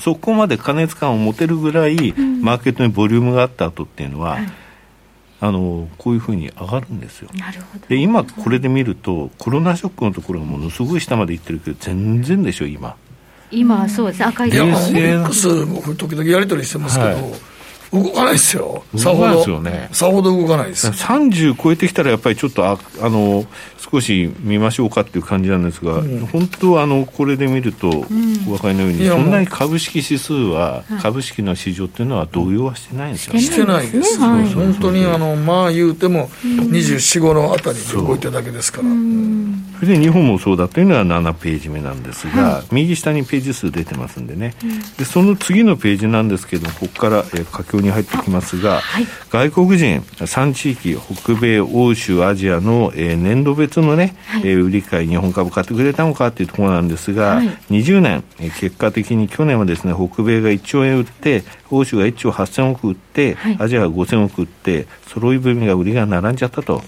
[0.00, 2.12] そこまで過熱感を持てるぐらい、
[2.42, 4.38] マーケットにボリュームがあった後っていうのは、
[5.40, 7.28] あのこういうふうに上がるんですよ。
[7.88, 12.96] で今これで見るとコロナショックのところがものすごい下までいってるけど全然でしょ今。
[13.50, 17.54] 今そうです赤いいやオリックス僕時々やり取りしてますけど、はい。
[17.94, 20.88] 動かないですよ、さほど、ね、さほど動かないです。
[20.88, 23.46] 30超えてきたら、やっぱりちょっとああの
[23.78, 38.88] 少し見ましょうかっていう感じなんですが、うん、本当はあのこれで見ると、お分かりのように、そんなに株式指数は、株式の市場っていうのは動揺はしてないんですよ、ね、してないです、はい、本当にあのまあ言うても、24、5のあたりで動いてるだけですから。
[39.80, 66.82] それで日本もそうだというのは7ページ目なんですが、はい、右下にページ数出てますんでね、うん、でその次のページなんですけどここから、えー、佳境に入ってきますが、はい、外国人3地域北米欧州アジアの、えー、年度別のね、はい、えー、売り買い日本株買ってくれたのかっていうところなんですが、はい、20年、えー、結果的に去年はですね北米が1兆円売って欧州が1兆8000億売って、アジアが5000億売って揃い踏みが売りが並んじゃったと。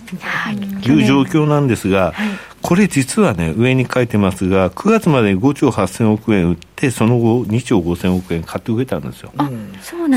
[0.51, 0.57] い。
[0.91, 2.13] う状況なんですが、
[2.61, 9.31] これ実はね、上に書いてますが、9月までに5兆8000億円売って、その後2兆5000億円買ってくれたんですよ。
[9.39, 9.49] あ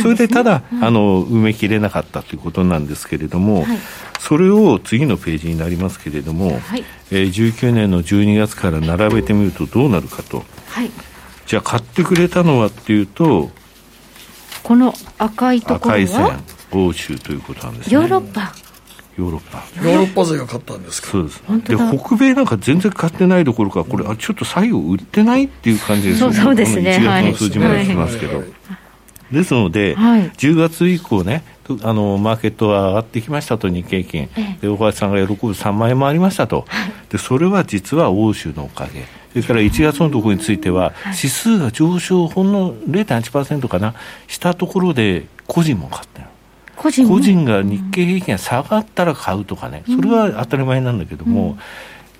[0.01, 3.77] それでただ、あの、埋めきれなかったということなんですけれども、はい、
[4.19, 10.43] それを次のページになりますけれども、はい、えー、19年の12月から並べてみるとどうなるかと。
[10.69, 10.89] はい、
[11.45, 13.51] じゃあ買ってくれたのはっていうと、
[14.63, 15.95] この赤いところは？
[15.95, 17.93] 赤い線、欧州ということなんですね。
[17.93, 18.53] ヨーロッパ。
[19.17, 19.63] ヨーロッパ。
[19.84, 21.10] ヨーロッパ勢が勝ったんですか？
[21.10, 21.43] そうです。
[21.67, 26.97] で北米なんか全然買ってないどころかこれあちょっと最後売ってないっていう感じですそうそうですね。
[27.01, 28.47] 1月の数字まで来ますけど、はい、
[29.32, 31.43] ですので、はい、10月以降ね
[31.84, 34.27] あのマーケットは上がってきましたと日経金、
[34.60, 36.65] で大橋さんが喜ぶ3万円もありましたと、
[37.10, 39.05] でそれは実は欧州のおかげ。
[39.29, 43.93] それから1月のところについては、指数が上昇ほんの0.8%かな。
[44.27, 46.29] したところで個人も買ったよ
[46.79, 51.57] 個人個人が日経平均が下がったら買うとかね、それは当たり前なんだけども、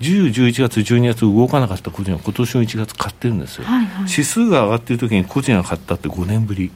[0.02, 6.72] うん、10、11月、12月動かなかった個人は今年の1月買ってるんですよ、はいはい、指数が上がってる時に個人が買ったって5年ぶり。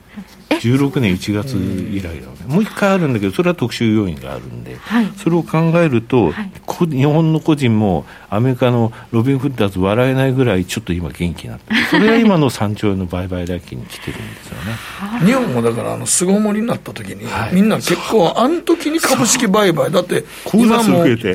[0.60, 6.52] 16年1月以来だね、もう一回あるんだけど、それは特殊要因があるんで、はい、それを考えると、はい、
[6.90, 15.26] 日本の個人もアメリカのロビン・フッダーズ笑えないぐらいちょっと今元気になって それが今の3兆円の売買代金に来てるんですよね。
[15.26, 19.92] 日本もだからあの巣ごもりになった時に、はい、みんな結構あの時に株式売買。
[19.92, 20.84] だって今も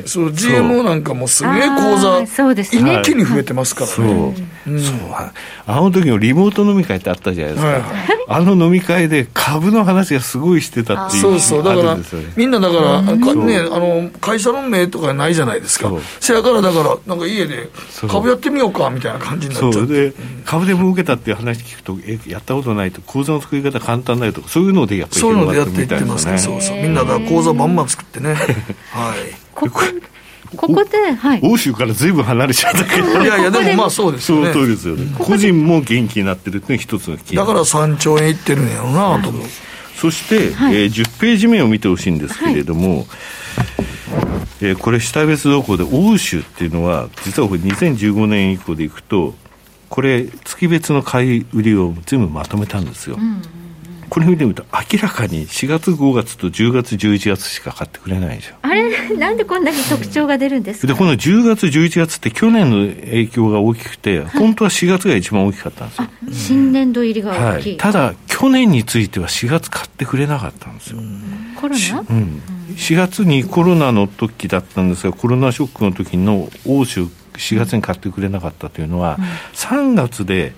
[0.05, 4.95] そう GMO なんかもすげえ口座そうです、ね、一気に増えてますからね、そう、うん、そう。
[5.67, 7.81] あの時のリモート飲み会ってあったじゃないですか、はい
[8.31, 11.63] あの飲み会で株の話がすごいしてたっていうそうそう。
[11.63, 11.97] だから
[12.35, 15.91] みんなだからねあの会社の名とかないじゃないですか。
[16.19, 17.69] せやからだからなんか家で
[18.07, 20.13] 株やってみようかみたいな感じになっちゃって
[20.45, 26.37] 株で儲けたっていう話聞くとえやったことないと口座の作り方簡単だよとかそういうのでやっぱりそういうのでやっていってますね。
[26.37, 26.77] そうそう。
[26.77, 28.33] みんなだ口座バンバン作ってね。
[28.93, 29.35] はい。
[29.55, 29.81] ここ
[30.55, 33.21] ここで、はい、欧州からずいぶん離れちゃったけど。
[33.23, 34.51] いやいやでもまあそうですよね。
[34.51, 35.15] その通りですよね。
[35.17, 39.43] 個人も元気になってるっていうのが一つのだから3兆円いってるんやろうなと思う、
[39.95, 43.07] そして、はい、えー、10ページ目を見てほしいんですけれども、はい、
[44.61, 49.35] えー、これ、主体別動向で、欧州っていうのは、実はこれ、2015年以降でいくと、
[49.89, 53.17] これ、月別の買い売りを全部まとめたんですよ。
[53.19, 53.41] うん
[54.09, 58.89] これ見てみると明らかに4月5月と10月11月しか買ってくれないでしょあれ？
[59.17, 60.87] なんでこんなに特徴が出るんですか？
[60.87, 66.09] でこの10月11月って去年の影響が大きくて、はい、本当は4月が一番大きかったんですよ。
[66.31, 70.99] 新年度入りが大きい、はい、ただ去年については4月買ってくれなかったんですよ。
[71.55, 72.41] コロナ、うん、
[72.75, 80.53] 4月にコロナの時だったんですがコロナショックの時の欧州4月に買ってくれなかったというのは、うん、3月で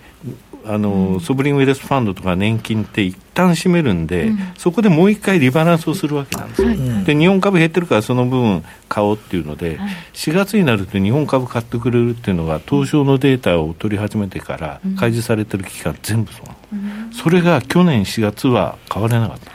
[0.65, 6.69] あの、うん、ソブリンウェルスファンドとか年金って一旦占めるんで、うん、そこでもう一回リバランスをするわけなんですよ、
[7.05, 19.51] で日本株減ってるからその分買おうっていうので、はい、4月になると日本株買ってくれるっていうのが東証のデータを取り始めてから開示されてる期間全部そう、うん、それが去年4月は買われなかった。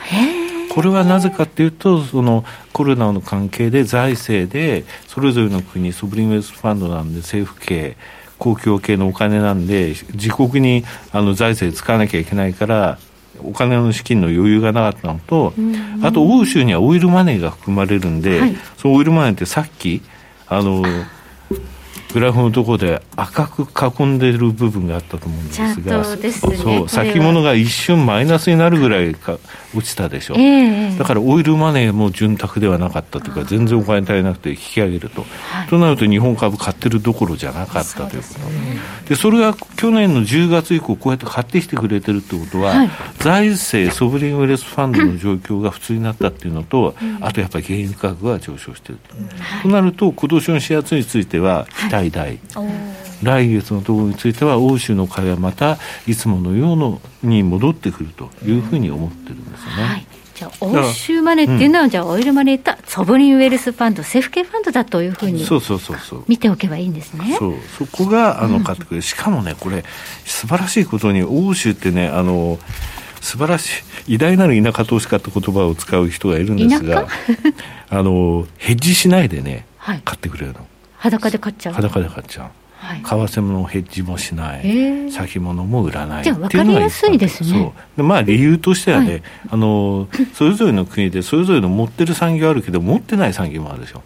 [0.77, 7.97] これはなぜかっていうと、そのコロナの関係で財政で、それぞれの国、ソブリンウェルスファンドなんで政府系、
[8.39, 12.99] 公共系のお金なんで、自国にあの財政使わなきゃいけないから、
[13.43, 15.53] お金の資金の余裕がなかったのと、
[16.03, 20.03] あと欧州にはオイルマネーが含まれるんで、はい、そのオイルマネーってさっき、
[20.49, 20.85] あの、
[22.17, 29.39] グラフのところで赤く囲んでいる部分があったと思うんですが、ね、そう先物が一瞬マイナスになるぐらいか
[29.77, 39.09] 落ちたでしょ、えー、だからオイルマネーも潤沢ではなかったというか全然お金足りなくて引き上げると、はい、となると日本株買ってるどころじゃなかったということ。
[39.11, 49.29] でそれが去年の10月以降こうやって買ってきてくれてるってことは、はい、財政ソブリンウェルスファンドの状況が普通になったっていうのと、うん、あとやっぱり原油価格が上昇してると、うん、
[49.63, 52.39] となると今年の4月については期待大、
[53.23, 59.83] 来月のところについては欧州の買いはまたいつものようのに戻ってくるというふうに思ってるんですよね。
[59.83, 60.07] はい。
[60.37, 66.25] じゃあ、欧州マネーっていうのは、うん、じゃあ、オイルマネーとソブリンウェルスファンド、政府系ファンドだというふうにそうそうそうそう。
[66.29, 67.37] 見ておけばいいんですね。
[67.39, 67.55] そう。
[67.79, 69.83] そこがあの買ってくれる、しかもね、これ、
[70.27, 72.59] 素晴らしいことに、欧州ってね、あの
[73.23, 77.09] 素晴らしい、偉大なる田舎投資家って言葉を使う人がいるんですが、
[77.89, 80.67] あのヘッジしないでね、はい、買ってくれるの。
[81.07, 82.51] 裸で買っちゃう裸で買っちゃう。
[82.79, 86.25] はい、為替のヘッジもしない、先物も売らない。
[86.25, 87.73] じゃあ分かりやすいですね。
[87.97, 94.03] でまあ理由としてはね、はい、あのそれぞれの国でそれぞれの持ってる産業あるけど持ってない産業もあるでしょ。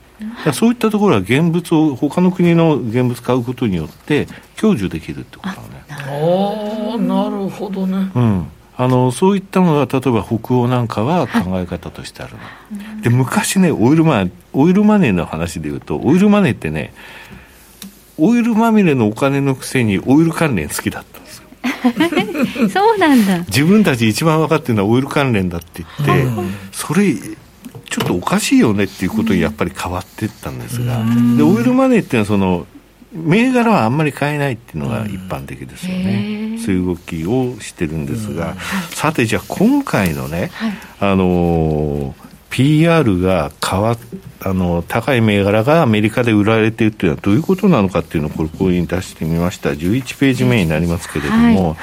[0.52, 5.84] そういったところは現物を他の国の現物買うことによって享受できるってことだね。
[5.90, 8.10] ああなるほどね。
[8.14, 8.46] うん
[8.82, 12.40] あのそういったのが例えば北欧なんかは考え方としてある、は
[13.00, 16.94] い、で昔ねオイルマオイルマネーの話でいうとオイルマネーってね
[18.16, 22.68] オイルまみれのお金のくせにオイル関連好きだったんですよ。
[22.72, 23.38] そうなんだ。
[23.48, 32.66] 自分たち一番分かってるのはオイル関連だって言って、うん、それちょっとおかしいよねっていうことにやっぱり変わっていったんですが、うん、でオイルマネーっていうのはその
[33.12, 38.54] 銘柄はあんまり買えないっていうのが一般的ですよね、そういう動きをしてるんですが、
[38.90, 43.96] さてじゃあ今回のね、はい、あのー PR が変わ
[44.42, 49.70] あの高い銘柄がアメリカで売られているというのはどういうことなのかっていうのをこれここに出してみました。
[49.70, 51.54] 11ページ目になりますけれども、はい。
[51.54, 51.76] はい、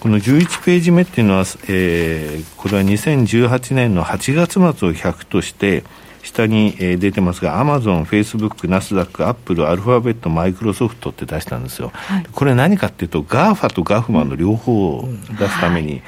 [0.00, 5.84] この11ページ目っていうのは、えー、これは2018年の8月末を100として
[6.22, 15.08] 下に、えー、出てますがアマゾン、フェイスブック、ナスダック、アップル、アルファベット、マイクロソフトって出したんですよ、はい、これ何かっていうと GAFAと GAFMAの両方を
[15.38, 16.02] 出すために、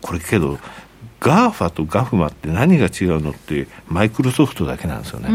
[0.00, 0.58] これけど
[1.24, 5.30] GAFAと GAFMAって何が違うのってマイクロソフトだけなんですよね。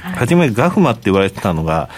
[0.00, 1.88] はじめ GAFMAって言われてたのが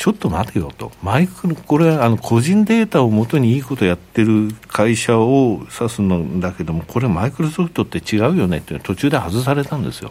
[0.00, 10.10] ちょっと待てよと、マイクロ、これはあの個人データをもとにいいことやってる会社を指すんだけども、これ、マイクロソフトって違うよねって途中で外されたんですよ。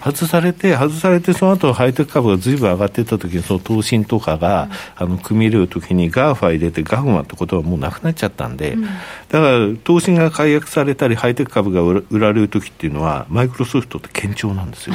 [0.00, 4.68] 外されて、外されて、その後ハイテク株がずいぶん上がっていったときに、その投信とかが、
[5.00, 14.94] うん、あの組み入れるときに、 GAFA入れて、 GAFMAってことはもうなくなっちゃったんで、うん、だから投信が解約されたり、ハイテク株が売られるときっていうのは、マイクロソフトって堅調なんですよ。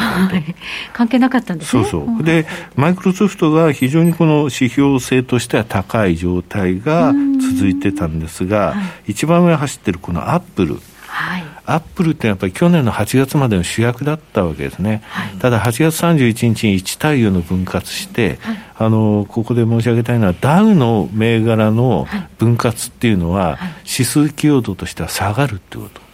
[0.94, 1.84] 関係なかったんですね。
[1.84, 2.24] そうそう。
[2.24, 2.48] で、
[2.78, 7.14] マイクロソフトが非常にこの指標性としては高い状態が
[7.56, 8.76] 続いてたんですが、は
[9.08, 10.80] い、一番上走ってるこのアップル。
[11.08, 22.06] はい、アップルってやっぱり去年の8月までの主役だったわけですね、はい、ただ8月31日に1対4の分割して、はい、あのここで申し上げたいのは、ダウの銘柄の
[22.38, 26.05] 分割っていうのは、指数寄与度としては下がるってこと。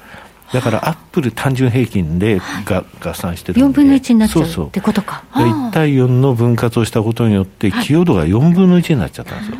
[0.53, 3.79] だからアップル単純平均でが、合算してるんで。
[3.79, 5.23] 4分の1になっちゃうってことか。
[5.33, 5.53] そうそう。
[5.69, 9.57] 1対4の分割をしたことによって寄与度が4分の1になっちゃったんですよ、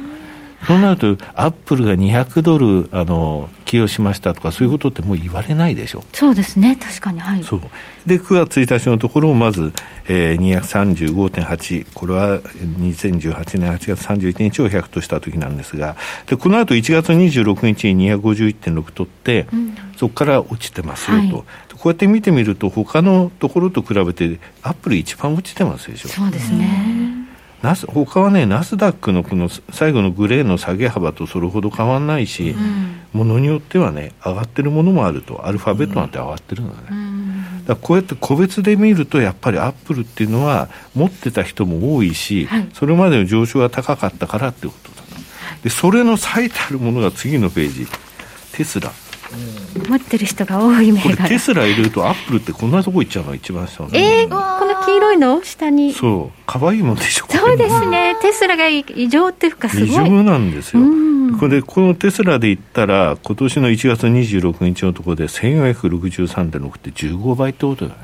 [0.68, 7.62] そうなると、アップルが200ドルあの寄与しましたとか、そういうことってもう言われないでしょそうですね、確かに、はい、そう。
[8.06, 9.74] で9月1日のところをまず、
[10.08, 15.96] えー、235.8、これは2018年8月31日を100とした時なんですが、
[16.28, 21.38] でこの後1月26日に251.6取って、うん、そこから落ちてますよと。
[21.38, 21.46] はい。
[21.82, 26.10] こうやって見てみると、他のところと比べて、アップル一番落ちてますでしょ。
[26.10, 27.21] そうですね。
[27.62, 36.76] ナス他はね、ナスダックのこの最後のグレーの下げ幅とそれほど変わらないし、うん、ものによってはね、上がってるものもあると、アルファベットなんて上がってるのね。
[36.90, 45.02] うん、だこうやって個別で見ると、やっぱりアップルっていうのは、持ってた人も多いし、はい、それまでの上昇が高かったからってことだと。
[45.64, 47.88] で、それの最たるものが次のページ、
[48.54, 48.92] テスラ。
[49.88, 55.94] 持ってる人が多い銘柄テスラ入れるとアップルってこんなとこ行っちゃうの一番下のえー、この黄色いの下に？
[55.94, 56.42] そう。
[56.46, 57.26] 可愛いもんでしょ？
[57.30, 58.16] そうですね。
[58.22, 59.88] テスラが異常っていうかすごい。
[59.90, 60.84] 異常なんですよ、
[61.40, 68.00] これでこのテスラで言ったら今年の1月26日のところで1463.6って15倍ってことだね。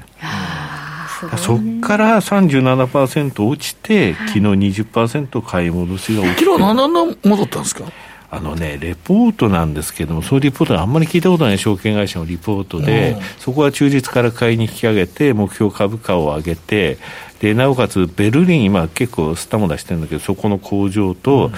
[1.38, 6.46] そこから37%落ちて、昨日20%買い戻しが起きて。
[6.46, 7.86] 昨日何戻ったんですか？
[8.30, 16.98] あのね、レポートなんですけども、そういうリポートあんまり聞いたことない証券会社のリポートで、そこは中日から買いに引き上げて、目標株価を上げて、
[17.40, 21.52] でなおかつベルリン、今、結構スタも出してるんだけど、そこの工場と、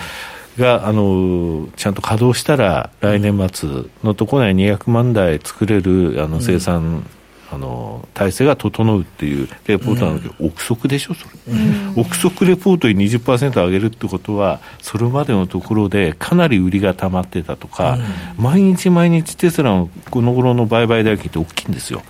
[0.59, 3.69] があのちゃんと稼働したら、来年末
[4.03, 7.09] のところに200万台作れるあの生産
[7.51, 17.97] あの体制が整うっていうレポートなんだけど、うん、憶測でしょ、それ、うん、憶測レポートに20%上げるってことは、それまでのところでかなり売りが溜まってたとか、
[18.37, 22.03] うん、毎日毎日テスラのこの頃の売買代金って大きいんですよ、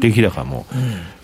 [0.00, 0.66] 出来高も。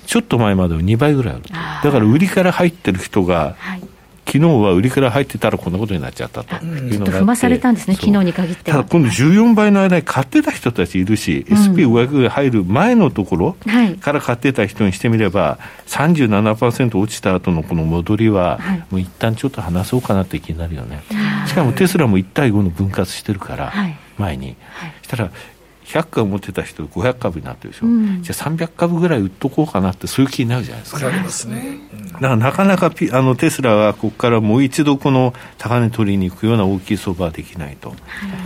[0.07, 1.45] ちょっと前までは2倍ぐらいある。
[1.85, 3.88] だから売りから入ってる人が、はい
[4.29, 13.57] 昨日は売りから入ってたらこんなことになっちゃったというのが踏まされたんですね、昨日に限ってただ今度14倍の間に買ってた人たちいるし、うん、SP500 が入る前のところ
[14.01, 18.61] から買ってた人にしてみれば、37%落ちた後のこの戻りは、
[18.91, 21.03] もう一旦ちょっと話そうかなって気になるよね。
[21.47, 23.73] しかもテスラも1対5の分割してるから、
[24.19, 24.57] 前に。
[25.03, 25.31] したら
[25.89, 31.01] 100株持ってた人500株になってるでしょ、うん、じゃあ300株ぐらい売っとこうかなってそういう気になるじゃないですか。
[31.01, 31.79] なりますね。
[32.13, 37.95] だからなかなかピあのテスラはここからもう一度この高値取りに行くような大きい相場はできないと。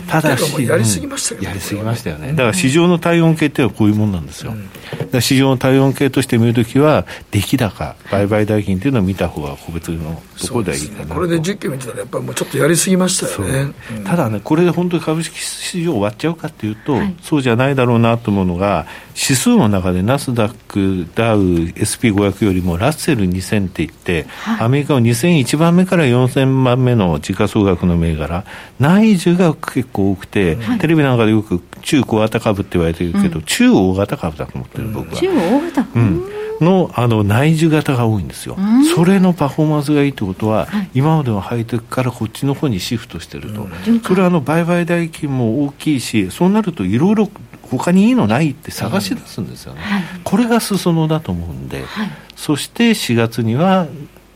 [0.07, 1.49] ただし、やりすぎましたよね。
[1.49, 2.29] やりすぎましたよね。
[2.33, 4.53] だから市場の体温計っていうのはこういうもんなんですよ。
[4.53, 4.57] だ
[4.99, 13.73] から市場の体温計として見るときは、出来高、売買代金っていうのを見た方が個別のところではいいかな、ね、これで実験見てたら、やっぱりもうちょっとやりすぎましたよね。
[14.05, 28.45] ただね、これで本当に株式市場終わっちゃうかっていうと、はい、そうじゃないだろうなと思うのが、指数の中でナスダック、ダウ、SP500 よりもラッセル2000っていって、はい、アメリカの2001番目から4000番目の時価総額の銘柄、
[28.81, 35.21] 内需が結構多くて、はい、テレビなんかでよく中小型株って言われてるけど、うん、中大型株だと思ってる、僕は。
[35.21, 36.23] 中大型、うん。
[36.61, 38.57] のあの内需型が多いんですよ、
[38.95, 43.67] それのパフォーマンスがいいってことは、はい、今までのハイテクからこっちの方にシフトしてると、
[44.07, 47.29] それはあの売買代金も大きいし、そうなるといろいろ
[47.77, 53.87] 他にいいのないって探し出すんですよね、はい、これが裾野だと思うんで、はい、そして4月には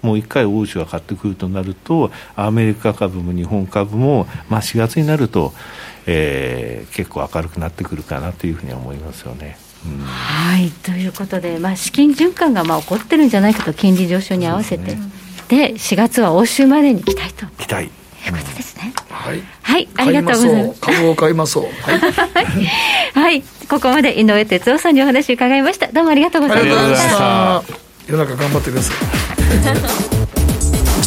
[0.02, 5.52] もう一回欧州が買ってくるとなるとアメリカ株も日本株も、まあ、4月になると、
[6.06, 9.58] えー、結構明るくなってくるかなというふうに思いますよね。
[9.84, 14.96] うん、はいということで、まあ、資金循環がまあ起こってるんじゃないかと金利上昇に合わせて
[15.48, 17.46] で、ね、4月は欧州までに期待と。
[17.58, 17.90] 期待
[18.26, 18.92] いうことですね。
[19.08, 19.42] はい。
[19.62, 20.80] はい、ありがとうございます。
[20.80, 21.64] 株を買いましょう。
[21.82, 22.00] はい。
[23.14, 25.88] はい、ここまで井上哲夫さんにお話伺いました。
[25.88, 27.62] どうもありがとうございました。
[28.06, 28.96] 世の中頑張ってください。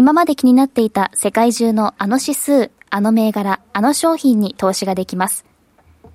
[0.00, 5.44] 今まで気になっていた世界中のあの指数、あの銘柄、あの商品に投資ができます。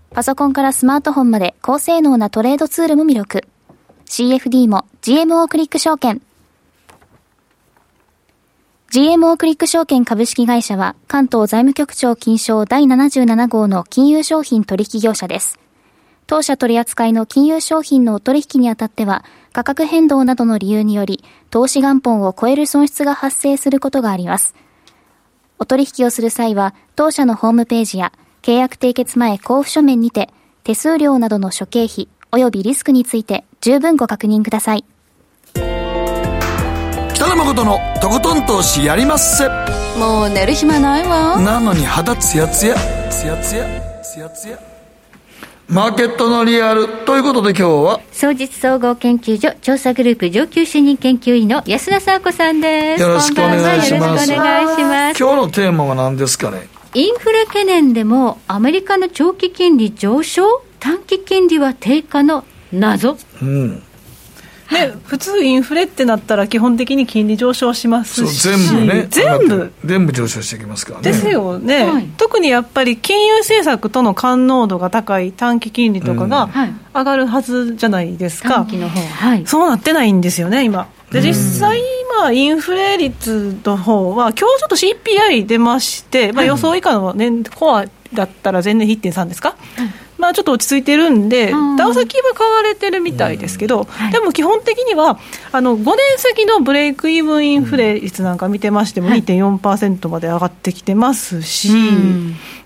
[0.09, 3.43] パソコンからスマートフォンまで高性能なトレードツールも魅力。
[4.07, 6.23] CFD も GMO クリック証券。
[8.91, 15.59] GMO クリック証券株式会社は関東財務局長金賞第77号の金融商品取引業者です。
[16.27, 19.23] 当社取扱いの金融商品のお取引にあたっては
[19.53, 24.55] 価格変動などの理由により、投資元本を超える損失が発生することがあります。
[25.59, 28.11] お取引をする際は、当社のホームページや
[28.41, 30.29] 契約締結前交付書面にて、
[30.63, 34.83] 手数料などの諸経費及びリスクについて十分ご確認ください。
[37.13, 39.47] 北野誠のとことん投資やりまっせ。
[39.97, 41.39] もう寝る暇ないわ。
[41.39, 42.75] なのに肌ツヤツヤ、
[43.09, 44.74] ツヤツヤ、ツヤツヤ。
[45.67, 47.99] マーケットのリアルということで今日は？
[48.11, 53.01] 総実総合研究所調査グループ上級主任研究員の安田沙子さんです。
[53.01, 54.03] よろしくお願いします。
[54.03, 55.19] よろしくお願いします。
[55.19, 56.67] 今日のテーマは何ですかね？
[56.93, 60.43] インフレ懸念でもアメリカの長期金利上昇？
[60.79, 63.81] 短期金利は低下の謎、うん
[64.71, 68.49] ね、普通インフレってなったら基本的に金利上昇しますし。
[68.49, 69.07] 全部ね。
[69.09, 69.73] 全部。
[69.85, 71.03] 全部上昇してきますからね。
[71.03, 76.49] ですよね、はい、特にやっぱり金融政策との感濃度が高い短期金利とかが
[76.93, 80.87] 上がるはずじゃないですか、うんはい、そうなってないんですよね今。
[81.11, 81.79] で実際、
[82.19, 95.19] 今、インフレ率の方は、今日ちょっと CPI 出まして、まあ、予想以下の年、コアだったら前年比1.3ですか、はいまあ、ちょっと落ち着いてるんで、ダウ先は買われてるみたいですけど、でも基本的には、
[95.51, 101.69] あの5年先のブレイクイブンインフレ率なんか見てましても、2.4%まで上がってきてますし、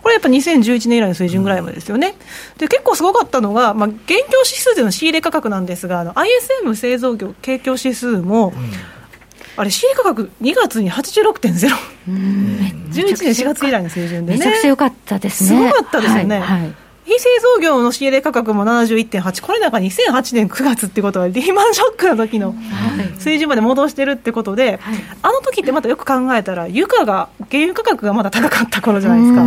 [0.02, 2.16] これやっぱ2011年以来の水準ぐらいまでですよね。
[2.58, 4.14] で結構すごかったのが、まあ、現況
[4.45, 8.54] 指数での仕入れ価格なんですが、あの ISM 製造業景況指数も、
[9.58, 11.70] あれ、仕入れ価格、2月に86.0、
[12.08, 15.50] 11年4月以来の水準でね、めちゃくちゃ良かったですね。
[15.50, 16.39] すごかったですよね。
[16.39, 16.74] はいはい
[17.10, 22.53] 非製造業の仕入れ価格も71.8、これなんか2008年9月ってことは、リーマンショックの時の
[23.18, 29.41] 水準まで戻してるってことで、はい、あの時ってまたよく考えたら、床が、原油価格がまだ高かった頃じゃないですか。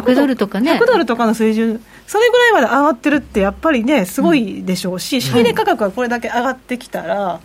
[0.00, 0.72] 100ドルとかね。
[0.72, 7.40] 100ドルとかの水準、それぐらいまで上がってるって、やっぱりね、すごいでしょうし、仕入れ価格がこれだけ上がってきたら、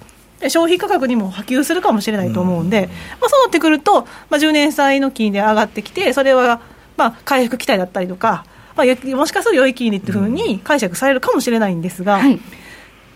[0.48, 2.90] 消費価格にも波及するかもしれないと思うんで、
[3.20, 6.62] まあ、そうなってくると、まあ、10年債の金利上がってきて、それは
[6.96, 8.46] まあ回復期待だったりとか、
[8.76, 12.40] まあ、もしかすると良い金利っていうふうに解釈されるかもしれないんですが、はい、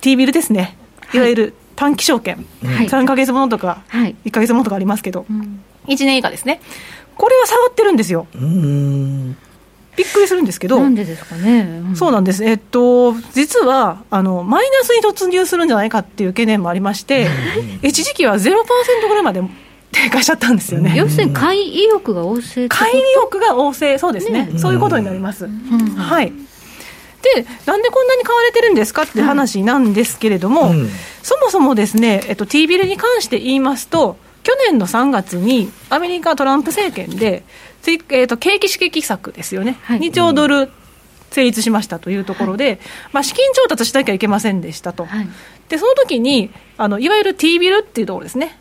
[0.02, 0.78] T ビルですね、
[1.14, 1.20] い。
[1.20, 6.62] わゆる短期証券、はい、3か月ものとか、はい、1か月ものとかありますけど、うん、1年以下ですね、
[7.16, 8.28] これは下がってるんですよ。
[9.96, 17.28] びっくりするんですけど、なんでですかね、うん、そうなんです、えっと、実はあのマイナスに突入するんじゃないかっていう懸念もありまして、
[17.82, 18.54] 一時期は0%
[19.08, 19.42] ぐらいまで
[19.92, 20.94] 低下しちゃったんですよね。
[20.96, 24.60] 要するに買い意欲が旺盛買い意欲が旺盛、そうですね、ね。
[24.60, 25.46] そういうことになります。
[25.46, 25.52] うん、
[25.96, 26.32] はい。
[27.36, 30.90] で、なんでこんなに買われてるんですかって話なんですけれども、うん、
[31.24, 34.18] そもそもですね、えっと、T ビルに関して言いますと、
[34.48, 37.44] 去年の3月にアメリカトランプ政権で、
[38.10, 40.72] えっと、景気刺激策ですよね、はい、2兆ドル
[41.32, 42.80] 成立しましたというところで、はい、
[43.12, 45.28] まあ、資金調達しなきゃいけませんでしたと、はい、
[45.68, 48.58] でその時にあのいわゆる T ビルっていうところですね、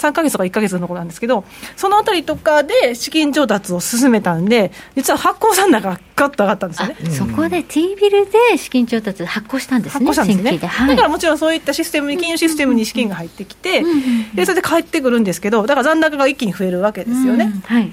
[0.00, 1.44] 3か月とか1か月のところなんですけど、
[1.76, 13.82] そのあたりとかで資金調達を進めたんで、実は発行残高がガッと上がったんですよね、そこで T ビルで資金調達発行したんですね、発行したんですね、はい、だからもちろんそういったシステムに、金融システムに資金が入ってきて、
[14.34, 17.52] でそれで返ってくるんですけど、だから残高が一気に増えるわけですよね。
[17.66, 17.92] はい。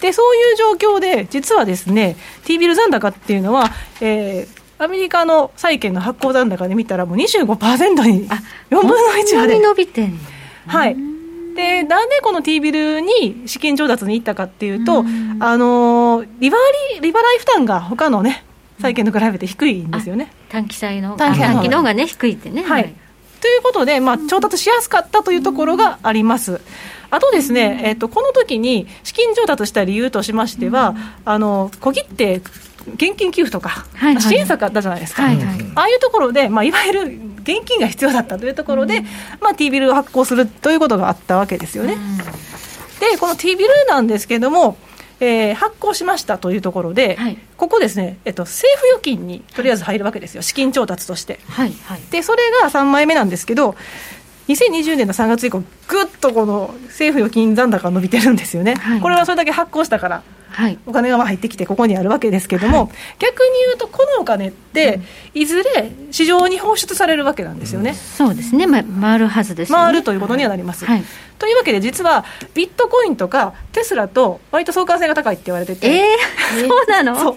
[0.00, 3.70] でそういう状況で、実はですね、T ビル残高っていうのは、
[4.02, 8.28] えー、アメリカの債券の発行残高で見たら、もう25%に、
[8.70, 9.58] 4分の1まで。
[9.58, 10.10] 伸びて
[10.66, 11.13] はい
[11.54, 15.04] でなんでこの T ビルに資金調達に行ったかっていうと、う
[15.40, 16.56] あのリバ
[16.96, 18.44] リリバライ負担が他のね
[18.80, 20.32] 債券と比べて低いんですよね。
[20.48, 22.62] 短期債の短期の方がね低いってね。
[22.62, 22.94] はい。
[23.40, 26.62] ということで、まあ、調達しやすかったというところがあります。
[27.10, 30.96] あとですね、えっと、この時に資金調達した理由としましては、
[31.26, 32.40] あの小切手
[32.94, 37.02] 現金給付とか、はいはい、支援策あったじゃないですか、はいはい、ああいうところで、まあ、いわゆる
[37.42, 39.04] 現金が必要だったというところで、うん、
[39.40, 41.96] まあ、T ビルを発行するということがあったわけですよね。
[43.00, 44.76] でこの T ビルなんですけれども、
[45.20, 51.40] えー、発行しましたというところで、はい、ここですね、えっと、政府預金にとりあえず入るわけですよ、資金調達として。
[51.48, 53.76] はいはい、でそれが3枚目なんですけど、
[54.48, 60.22] 2020年の3月以降、ぐっとこの政府預金残高伸びてるんですよね、はい、これはそれだけ発行したから、
[60.54, 62.88] はい、お金が入ってきて、ここにあるわけですけれども、はい、
[63.18, 65.00] 逆に言うと、このお金って、
[65.34, 67.90] いずれ市場に放出されるわけなんですよね。
[67.90, 70.84] うん、そうですね、ま、回るはずです、ね、回るということにはなります。
[70.86, 71.04] はい
[71.38, 72.24] というわけで、実は
[72.54, 77.16] ビットコインとかテスラと割と相関性が高いって言われてて、えー、 そうなの？
[77.18, 77.36] そう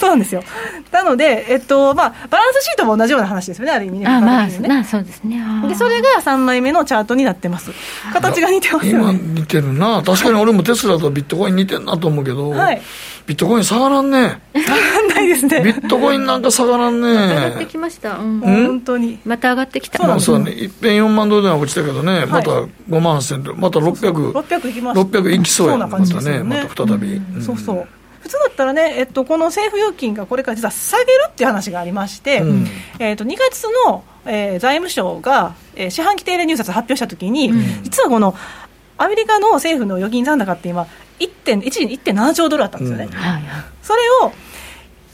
[0.00, 0.42] そうなんですよ。
[0.90, 4.06] なので、えっとまあ、バランスシートも同じような話ですよね、ある意味ね。
[4.06, 5.42] あまあ、まあ、そうですね。
[5.68, 7.70] で、それが3枚目のチャートになってます。
[8.12, 9.18] 形が似てますよね。
[9.20, 10.02] 今似てるな。
[10.04, 12.82] 確かに俺もテスラとビットコイン似てるなと思うけど、はい、
[13.26, 14.40] ビットコイン下がらんね。
[14.54, 15.60] 下がらないですね。
[15.62, 17.08] ビットコインなんか下がらんね。
[17.08, 18.18] 上がってきました。
[18.18, 19.18] うん、本当に。
[19.24, 19.98] また上がってきた。
[19.98, 20.50] そうそうね。
[20.52, 25.00] いっぺん4万ドルでは落ちたけどね、また5万8000ドル、また600、600いきます。
[25.00, 27.20] 600いきそうや、またね、また再び。
[27.40, 27.88] そうそう。
[28.22, 32.66] 普通だったらね、えっと、この政府預金がこれから実は下げるっていう話がありまして、うん、
[33.00, 38.36] えっと、2月の、えー、財務省が、えー、四半期定例入札発表したときに、うん、実はこの
[38.96, 40.86] アメリカの政府の預金残高って今、
[41.26, 43.04] 1.1時1.7兆ドルあったんですよね。
[43.04, 43.12] うん、
[43.82, 44.32] それを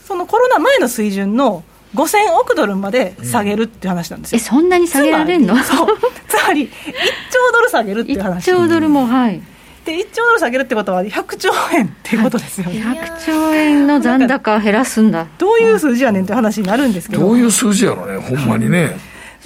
[0.06, 5.56] そのコロナ前の水準の5000億ドルまで下げるっていう話なんですよ、えそんなに下げられるの？
[5.62, 5.88] そう。
[6.28, 8.50] つまり1兆ドル下げるっていう話。
[8.50, 9.40] 1兆ドルもはい。
[9.84, 12.68] で1兆ドル下げるってことは100兆円っていうことですよ。
[12.68, 15.26] ね、100兆円の残高減らすんだ。
[15.38, 17.22] どういう数字やねんって話になるんですけど。
[17.22, 18.96] どういう数字やろねほんまにね。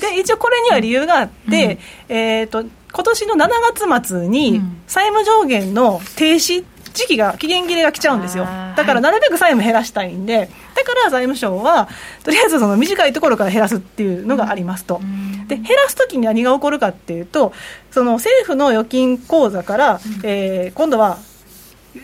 [0.01, 3.49] で一応これには理由があって、うん、えっ、ー、と今年の7
[3.91, 8.45] 月末に債務上限の停止時期が期限切れが来ちゃうんですよ。
[8.45, 11.89] だからなるべく債務減らしたいんで、だから財務省は
[12.23, 15.01] とりあえずその短いところから減らすっていうのがありますと、
[15.49, 17.53] で減らすときに何が起こるかっていうと
[17.91, 21.19] その政府の預金口座から、えー、今度は、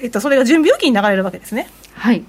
[0.03, 1.69] えっと、それが準備預金に流れるわけですね。
[1.95, 2.25] はい。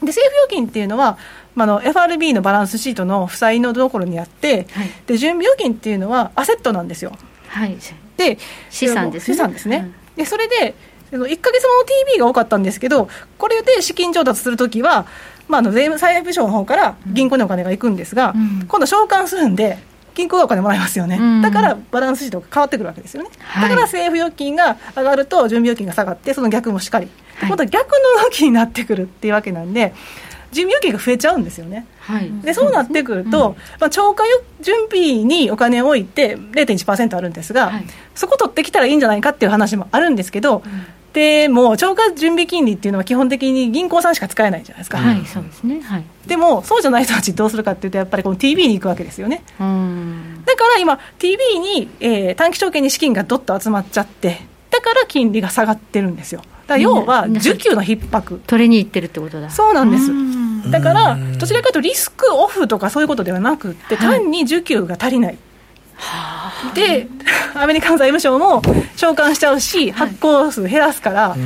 [0.00, 1.16] で政府預金っていうのは、
[1.54, 7.12] まあ、の FRB のバランスシートの負債のところにあって、はい、で準備預金っていうのはアセットなんですよ。
[7.54, 7.76] はい、
[8.16, 8.38] で
[8.70, 9.34] 資産ですね。
[9.34, 10.74] 資産ですね、うん、でそれで
[11.12, 11.84] 1か月もの
[12.16, 15.06] TB が多かったんですけど、これで資金調達するときは、
[15.48, 19.78] まあ、あの税務財務省の方から銀行にお金が行くんですが、うん、今度、償還するんで、
[20.14, 29.94] 銀行がお金もらいますよね、うん、だからバランスシートが変わってくるわけですよね、はい、だから政府預金が上がると、準備預金が下がって、その逆もしっかり、はい、今度は逆の動きになってくるっていうわけなんで、
[30.54, 31.86] 準備預金が増えちゃうんですよね。
[32.00, 34.24] はい、でそうなってくると、うん、まあ、超過
[34.60, 37.84] 準備にお金を置いて0.1%あるんですが、はい、
[38.14, 40.86] そこ取ってきたらいいんじゃないかっていう話もあるんですけど、うん。
[41.14, 49.44] でも超過準備金利っていうのは基本的に銀行さんしか使えないじゃないですか、はい、そうですね、はい、でもそうじゃない人たちどうするかっていうとやっぱりこの TB に行くわけですよね。
[50.44, 54.40] だから今 TB に、えー、短期証券に資金がどっと集まっちゃって
[54.70, 56.42] だから金利が下がってるんですよ。
[56.66, 58.40] だ要は需給の逼迫。
[58.46, 59.50] 取りに行ってるってことだ。
[59.50, 60.10] そうなんです
[60.70, 65.38] だからどちらかというとリスクオフとかそういうことではなくて単に需給が足りない、
[66.74, 67.06] で、
[67.54, 68.62] アメリカの財務省も
[68.96, 71.38] 償還しちゃうし、発行数減らすから、はい、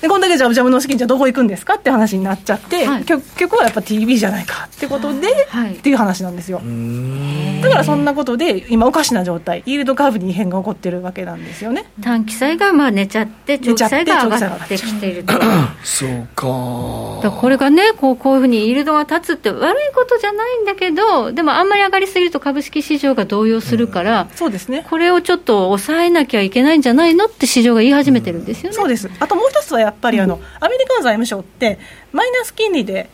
[0.00, 6.60] でこんだけじゃあ、ジャムの資金、じゃどこ行くんですかって話になっちゃって、はい、結局はやっぱ TV じゃないかってことで、はい、っていう話なんですよ。
[7.62, 11.86] だからそんなことで、今、おかしな状態、イールドカーブに異変が起こってるわけなんですよね。
[12.02, 15.34] 短期債がまあ寝ちゃって、長期債が上がってきていると。
[15.82, 16.28] そう。
[16.34, 24.86] かこれがねこう、こういうふうにイールドが立つって悪いことじゃないんだけど、でもあんまり上がりすぎると株式市場が動揺するから、そうですね。
[24.88, 28.76] これをちょっと抑えなきゃいけないんじゃないのって市場が言い始めてるんですよね。
[28.76, 29.10] そうです。
[29.20, 31.78] あともう一つはやっぱりあの、うん、アメリカの財務省って、
[32.12, 33.08] マイナス金利で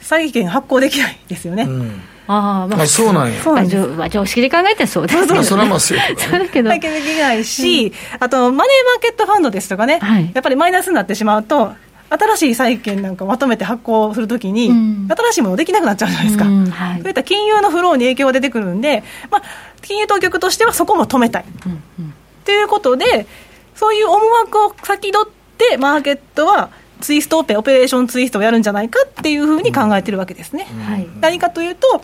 [0.00, 1.64] 債券発行できないですよね。
[1.64, 2.00] うん。
[2.30, 3.42] あまあ、そうなんや。
[3.44, 3.64] まあ、
[3.96, 5.42] まあ、常識で考えてそうです ね。
[5.42, 6.04] それはまあそうだ
[6.46, 6.68] けど。
[6.68, 6.84] でき
[7.18, 11.72] ないし、あと、マネーマーケットファンドですとかね、はい、やっぱりマイナスになってしまうと、
[12.10, 16.70] 新しい債券なんかまとめて発行するときに、うん、新しいものできなくなっちゃうじゃないですか、うん。
[16.70, 19.42] はい、そういった金融のフローに影響が出てくるんで、まあ、
[19.82, 21.44] 金融当局としてはそこも止めたい。
[21.66, 21.72] うん。
[21.72, 22.14] うん、
[22.44, 23.26] ということで、
[23.74, 25.37] そういう思惑を先取って、
[25.78, 30.64] マーケットはツイストオペ、オペレーションツイストをやるんじゃないかっていうふうに考えてるわけですね。
[30.64, 32.02] はい、何かというと、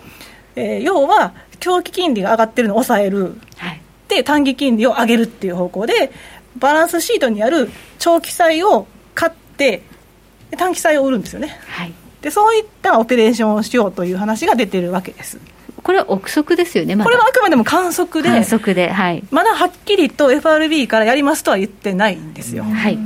[0.57, 6.13] えー、要は、長期金利が上がってるのを抑える、はい、で、短期金利を上げるっていう方向で、
[6.57, 9.83] バランスシートにある長期債を買って、
[10.57, 11.93] 短期債を売るんですよね、はい、
[12.23, 15.39] でそういったオペレーションをしようという話が出てるわけです。
[15.83, 22.99] これは憶測ですよね、ま、これはあくまでも観測で観測で、はい、まだはっきりと FRB からやりますとは言ってないんですよ、はい、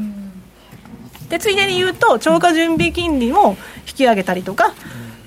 [1.29, 3.57] でついでに言うと超過準備金利も
[3.87, 4.75] 引き上げたりとか、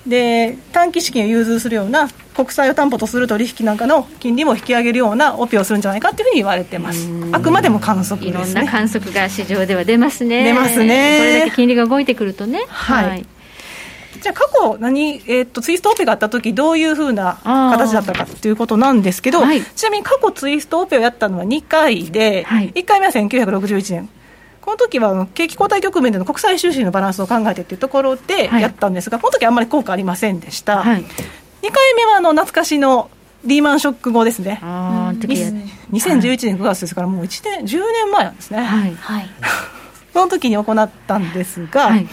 [0.06, 7.08] で短期資金を融通するような国債を担保とする取引なんかの金利も引き上げるようなオペをするんじゃないかというふうに言われてます。
[7.32, 10.44] あくまでも観測です、ね、いろんな観測が市場では出ますね。
[10.44, 11.18] 出ますね。
[11.20, 12.66] それだけ金利が動いてくるとね。
[12.68, 13.26] はい、はい。
[14.22, 24.10] じゃあ過去何、えー、っとツイストオペがあった時どういうふうな形だったかということなんですけど、はい、ちなみに過去ツイストオペをやったのは2回で、はい、1回目は1961年
[24.62, 31.04] この時は景気後退局面での国際収支のバランスを考えてというところでやったんですが、はい、この時はあんまり効果ありませんでした、はい、2
[31.72, 33.10] 回目はあの懐かしの
[33.44, 35.14] リーマンショック後ですね、あ
[35.92, 38.96] 2011年9月ですから、もう1年、10年前なんですね、はい、
[40.14, 42.08] その時に行ったんですが、はい、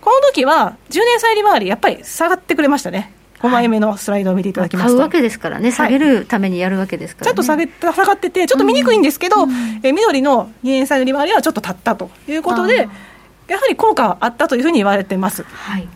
[0.00, 3.12] この時は10年債利回り、やっぱり下がってくれましたね。
[3.42, 7.36] 5枚目のスライドを見ていただきますと、買うわけですからね、下げるためにやるわけですから、ね。
[7.36, 12.88] はい、ちょっと下げ下がってて、ちょっと見にくいんですけど、うん、え緑の2年債の利回りはちょっと立ったということで、
[13.48, 15.42] やはり効果はあったというふうに言われてます。
[15.42, 15.88] はい、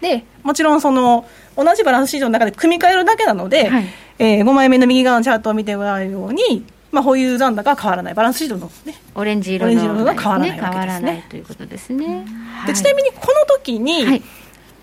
[0.00, 1.26] でもちろんその
[1.56, 3.86] 同じバランス市場の中で組み替えるだけなので、はい、
[4.20, 10.70] えー、5枚目の右側のチャートを見てもらえるように、まあ、保有残高は変わらない、バランスシートの、ね、オレンジ色の、色が変わらないわけですね。
[10.70, 12.24] 変わらないということですね。
[12.66, 14.22] でちなみにこの時に、はい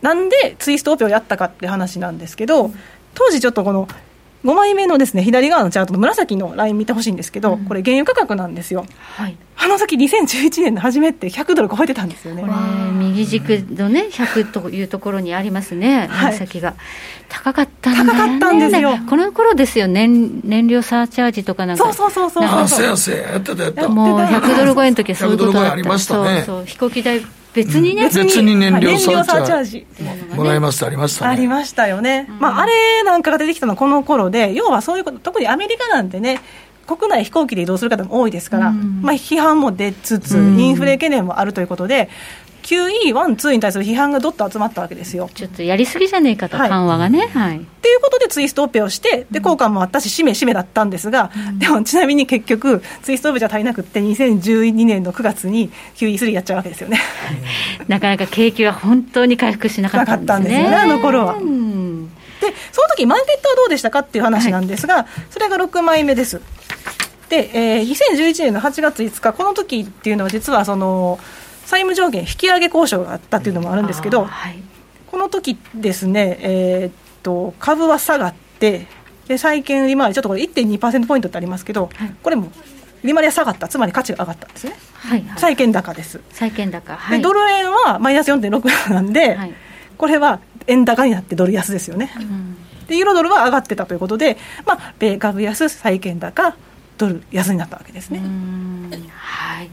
[0.02, 2.72] なんでツイストオペをやったかって話なんですけど、
[3.14, 3.88] 当時ちょっとこの
[4.46, 8.86] 5枚目のですね左側のチャートの紫のライン見てほしいんですけど、うん、これ、原油価格なんですよ、
[9.16, 12.43] はい、あの時2011年の初めって100ドル超えてたんですよね。
[12.93, 16.76] 右軸のね、100というところにありますね、紫が、
[17.28, 27.26] 高かったんだ、ね、高かったんですよ、この頃ですよ、燃燃料サーチャージとかなんか、そうそうそうそう、あせやせや、やってた、やった、もう100ドル超えの時はそういうことだった、ね、そうそう飛行機代
[27.56, 29.88] 別にね、別に燃料サーチャージ。
[30.36, 31.32] もらいますありましたね。
[31.32, 36.41] ありましたよね、まあ、あれなんかが出てきたのはこの頃で要はそういうこと特にアメリカなんてね
[36.86, 42.10] 国内飛行機で移動する方も多いですから、まあ、批判も出つつ、インフレ懸念もあるということで、
[42.66, 45.30] QE1、2に対する批判がどっと集まったわけですよ。
[45.36, 47.28] ちょっとやりすぎじゃねえかと、緩和がね。
[47.28, 47.57] はい。
[47.59, 56.99] っていうことでツイストオペをして、で、効果もあったし、しめしめだったんですが、うん、でもちなみに結局、ツイストオペじゃ足りなくって、2012年の9月に QE3 やっちゃうわけですよね。
[57.88, 60.70] なかなか景気は本当に回復しなかったんですね。
[60.70, 61.36] ねあの頃は。
[61.36, 62.09] うん
[62.41, 66.41] で、その時マーケットはどうでしたかっていう話なんですが、はい、それが6枚目です。
[67.30, 71.20] で、えー、2011年の8月5日、この時っていうのは、実はその、
[71.66, 74.59] 債務上限引き上げ交渉があったっていうのもあるんですけど、はい、
[75.07, 76.93] この時ですね、えー、っ
[77.24, 78.88] と株は下がって
[79.28, 82.51] で債券利回りちょっとこれ1.2%ポイントってありますけど、はい、これも
[83.03, 83.68] 利回りは下がった。
[83.68, 86.22] つまり価値が上がったんですね、はいはい、債券高です。
[86.32, 89.53] 債券高、はい、でドル円はマイナス4.6なんで、はい、
[89.97, 92.57] これは円高になってドル安ですよね、うん、
[92.88, 96.55] でユーロドルは上がってたということで、まあ、米株安債券高
[96.98, 98.22] ドル安になったわけですね。
[99.16, 99.70] はい、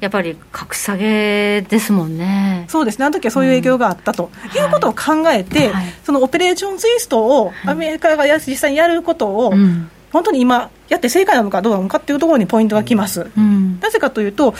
[0.00, 2.64] やっぱり格下げですもんね。
[2.68, 9.52] そうですね、あの時はそういう影響があったと、うん、いうことを考えて、はい、そのオペレーションツイストをアメリカが実際にやることを、
[10.12, 13.30] 本当に今、やって正解なのかどうなのかっていうところにポイントがきます。
[13.36, 14.54] うん、なぜかというと、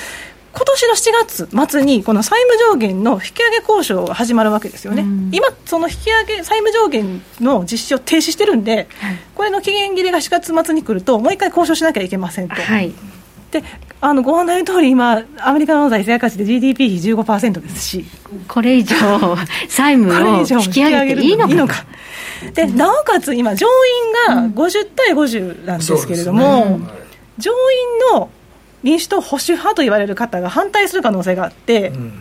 [0.55, 8.86] 今年の7月末にこの債務上限の引き上げ交渉が始まるわけですよね、うん、今、その引き上げ債務上限の実施を停止してるんで、はい、
[9.34, 12.55] これの期限切れが4月末に来ると、もう一回交渉しなきゃいけませんと。
[12.55, 12.92] はい。
[13.50, 13.62] で
[14.00, 18.05] あのご案内の通り今、アメリカの財政赤字で GDP 比15%ですし、
[18.48, 18.96] これ以上、
[19.68, 21.84] 債務を引き上げていいのか。
[22.55, 23.68] でなおかつ今、上
[24.28, 26.80] 院が50対50なんですけれども、ね、
[27.38, 28.30] 上院の
[28.83, 32.12] 民主党保守派と言われる方が反対する可能性があって、うん、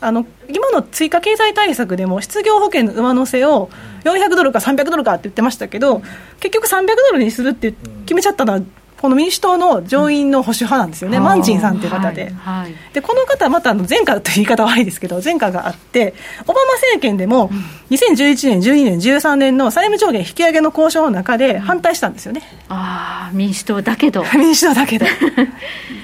[0.00, 3.70] あの今の追加経済対策でも失業保険の上乗せを
[4.04, 6.02] 400ドルか300ドルかって言ってましたけど
[6.40, 7.72] 結局300ドルにするって
[8.04, 8.60] 決めちゃったのは
[9.04, 12.62] この民主党の上院の保守派なんですよね、うん、マンチンさんという方で、はい。
[12.62, 17.50] はい、でこの方はまたあの前科という言い方は悪いですけど、前科があって、オバマ政権でも
[17.90, 22.40] 2011年、12年、13年の債務上限引き上げの交渉の中で反対したんですよね。
[22.70, 24.24] うん、あ民主党だけど。
[24.32, 25.04] 民主党だけど、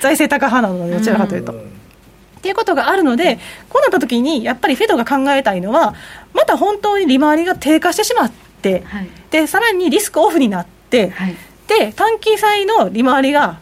[0.03, 1.53] 財政高派なので、どちらかというと。
[1.53, 1.57] っ
[2.42, 3.38] ていうことがあるので、
[3.70, 5.94] こうなったときに、やっぱりフェドが考えたいのは、
[6.34, 8.30] また本当に利回りが低下してしまっ
[8.61, 11.36] て、はい、でさらにリスクオフになって、はい
[11.78, 13.60] で短期債の利回りが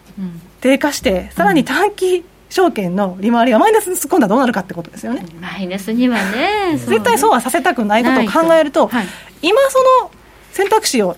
[0.62, 5.26] 低下して、さらに短期証券の利回りがマイナスに突っ込んだらどうなるかってことですよね。
[5.38, 9.06] マイナスにはね、絶対そうはさせたくないことを考えると、はい、
[9.42, 10.10] 今その
[10.52, 11.16] 選択肢を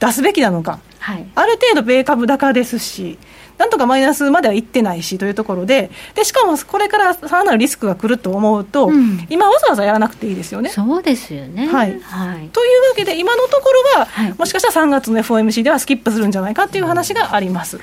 [0.00, 3.18] 出すべきなのか、はい、ある程度米株高ですし、
[3.58, 10.70] なんとかマイナスまではいってないしというところで、でしかもこれからさらなるリスクが来ると思うと、うん、今、わざわざやらなくていいですよね。
[10.70, 17.78] そうですよね、はい、はい、というわけで、今のところは、はい、もしかしたら3月の FOMC ではスキップするんじゃないかという話があります。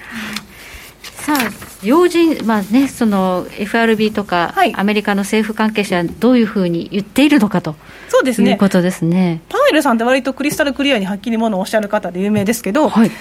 [1.03, 7.75] さあ要人、まあね、その FRB とか、はい、アメリカの政府関係者はどういうふうに言っているのかと
[8.09, 8.51] そうですね。
[8.51, 9.41] いうことですね。
[9.49, 13.11] パウエルさんって割とクリスタルクリアにはっきりものをおっしゃる方で有名ですけど、はい、3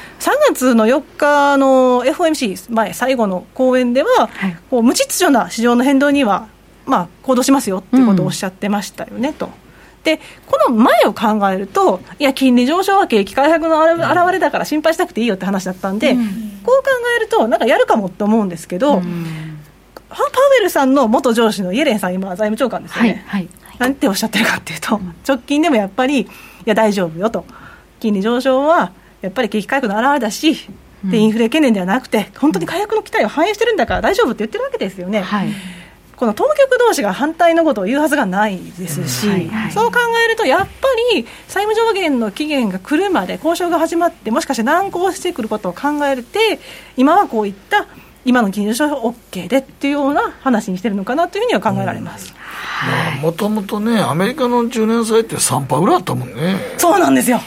[0.49, 6.49] 月の4日の FOMC 前、最後の講演では、はい、こう無秩序な市場の変動には、
[6.87, 9.51] まあ、行動しますよっていうことをおっしゃってましたよね、うん、と。
[10.05, 16.27] でこの前を考えると、いや、金利上昇は景気回復の表れだから心配しなくていいよって話だったんで、うん、
[16.63, 19.27] こう考えると、なんかやるかもって思うんですけど、うん、
[20.09, 20.27] パウ
[20.61, 26.27] エルさんの元上司のイエレンさん、今、財務長官ですよね、はいはい、なんておっしゃってるかっていうと、直近でもやっぱり、い
[26.65, 27.45] や、大丈夫よと、
[28.01, 30.71] 金利上昇はやっぱり景気回復の表れだし、
[31.05, 35.21] でインフレ懸念ではなくて、本当に回復の期待を反映してるんだから大丈夫って言ってるわけですよね。
[35.21, 35.49] はい
[36.19, 40.67] この当局同士が反対のことを言うはずがないですし、うんはいはい、そう考えると、やっぱ
[41.15, 46.59] り債務上限の期限が来るまで交渉が始まって、もしかして難航してくることを考えて、
[46.97, 47.87] 今はこういった
[48.25, 52.35] 今の金融商品 OK でっていうような話にしてるのかなというふうには考えられます。
[53.23, 56.57] もともとね、アメリカの10年債って3パーぐらいあったもんね。
[56.79, 57.41] そうなんですよ。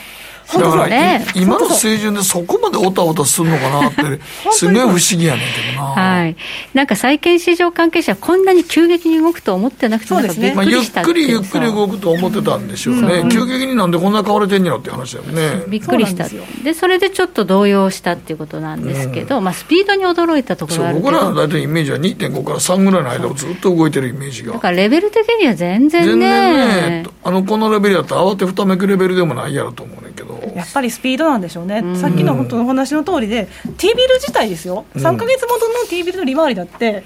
[0.59, 4.01] だから、ね、今の水準でそこまでおたおたするのかなって、
[4.51, 5.89] すごい不思議やねんけどな。
[5.89, 6.35] はい。
[6.73, 10.53] なんか債券市場関係者、こんなに急激に動くと思ってなくて、ですね。
[10.55, 13.19] まあ、ゆっくりゆっくり動くと思ってたんでしょうね。
[13.19, 15.63] うん、急激になんでこんな買われてんやろって話だよね。
[15.67, 16.27] びっくりした。
[16.63, 21.11] でそれでちょっと動揺したっていうことなんですけど、うん、まあ、スピードに驚いたところがあるけど。
[21.11, 24.53] 僕らの大体イメージは2.5から3ぐらいの間をずっと動いてるイメージが。
[24.53, 26.11] だからレベル的には全然ね。
[26.11, 27.05] 全然ね。
[27.23, 30.40] あの、このレベルやったら慌てふためくレベルでもないやろと思うねんけど。
[30.55, 37.03] やっぱりスピードなんでしょうね、さっきの本当のお話の通りで、T ビル自体ですよ、3か月元の T ビルの利回りだって、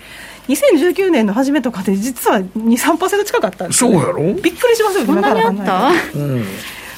[0.48, 4.34] 2019年の初めとかで、実は2、3%近かったんですそうやろ？
[4.34, 5.92] びっくりしますよんなにあった？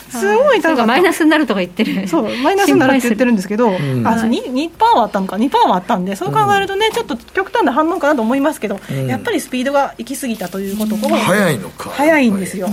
[0.10, 2.08] すごい高かマイナスになるとか言ってる。
[2.08, 5.36] そうマイナスになるって言ってるんですけど、うん、あ 2%, 2はあったのか。
[5.36, 11.90] 2%はあったんでそう考えるとね、ちょっと極端な反応かなと思いますけど、うん、やっぱりスピードが行き過ぎたということを、早いのか。
[11.90, 12.70] 早いんですよ、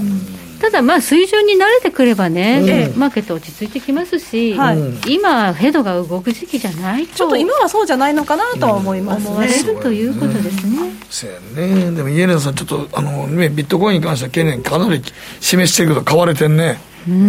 [0.64, 10.78] ただ、まあ水準に慣れてくればね、うん、マーケット落ち着いてきますし、はい、今、フェドが動く時期じゃないちょっと今はそうじゃないのかなとは思います、ね、思われるということですね。
[11.10, 15.02] そうやね、でもイエレンさん、ちょっとあの、ね、ビットコインに関しては懸念、かなり
[15.40, 16.78] 示してるけど、買われてんね。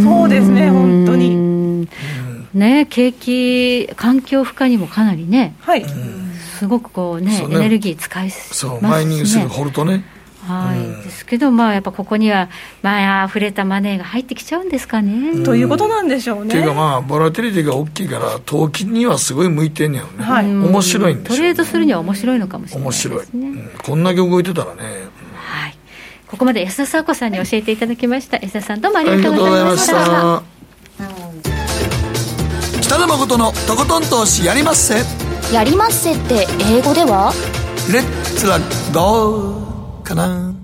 [0.02, 1.90] そうですね、本当に。
[2.54, 5.86] ね、景気、環境負荷にもかなりね、はい、
[6.58, 7.46] すごくこうね、ね。
[7.52, 10.15] エネルギー使いそう、マイニングするホルトね。
[10.48, 12.50] はい、うん、ですけど、まあ、やっぱここには、
[12.82, 15.32] まあ、溢れたマネーが入ってきちゃうんですかね。
[15.32, 16.52] うん、ということなんでしょうね。
[16.52, 23.12] というか、まあ、ボラティリティが大きいから、投機にはすごい向いてんねやろね、はい、面白いんですよ、ね、トレードするには面白いのかもしれないですね。
[23.16, 24.82] 面白い、うん、こんだけ動いてたらね。
[25.36, 25.78] はい、
[26.28, 28.38] ここまで安田沙子さんに教えていただきました。
[28.38, 30.44] 安田さん、どうもありがとうございました。
[32.82, 34.96] 北野誠のとことん投資やりまっせ。
[35.54, 37.34] やりまっせって英語では？
[37.92, 38.04] レッ
[38.38, 38.58] ツラ
[38.94, 39.65] ゴー
[40.06, 40.56] かな。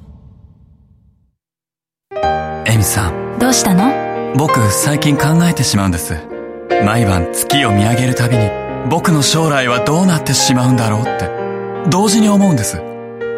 [2.65, 3.39] エミさん。
[3.39, 3.91] どうしたの？
[4.37, 6.15] 僕最近考えてしまうんです。
[6.85, 8.49] 毎晩月を見上げるたびに
[8.89, 11.29] 僕の将来はどうなってしまうんだろうって。
[11.89, 12.77] 同時に思うんです。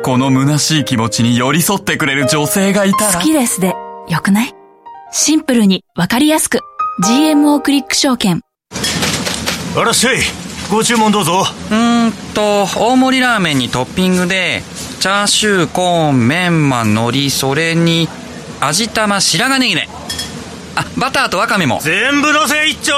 [0.03, 3.13] この虚しい気持ちに寄り添ってくれる女性がいたら。
[3.13, 3.73] 好きですで
[4.09, 4.53] よくない？
[5.11, 6.59] シンプルにわかりやすく。
[7.03, 8.41] GMO クリック証券。
[9.75, 10.17] あらっしゃい
[10.69, 11.43] ご注文どうぞ。
[11.71, 14.61] うんと大盛りラーメンにトッピングで
[15.03, 18.07] チャーシューコーンメンマ海苔それに
[18.61, 19.89] 味玉白髪ネギね。
[20.77, 21.81] あバターとワカメも。
[21.81, 22.93] 全部のせ一丁。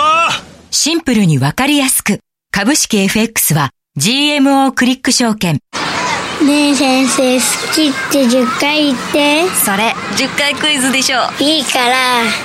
[0.70, 2.20] シンプルにわかりやすく。
[2.52, 5.58] 株式 FX は GMO クリック証券。
[6.46, 9.50] ねえ先生好きって10回言って。
[9.66, 11.22] それ10回クイズでしょ。
[11.40, 11.96] いいから。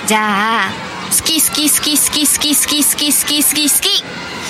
[0.07, 0.71] じゃあ
[1.11, 4.05] 好き好き好き好き好き好き好き好き好き好き。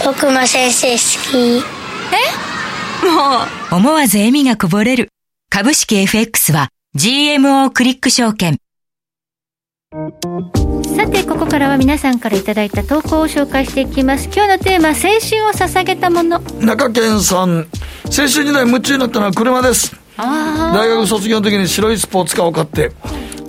[0.05, 0.99] 僕も先生好
[1.33, 1.65] き。
[2.15, 2.61] え？
[3.71, 5.09] 思わず笑みがこぼれる。
[5.49, 8.59] 株式 FX は GMO クリック証券。
[10.97, 14.27] さてここからは皆さんからいただいた投稿を紹介していきます。
[14.33, 16.41] 今日のテーマ青春を捧げたもの。
[16.61, 17.67] 中堅さん。
[18.07, 19.97] 青春時代夢中になったのは車です。
[20.17, 22.93] 大学卒業の時に白いスポーツカーを買って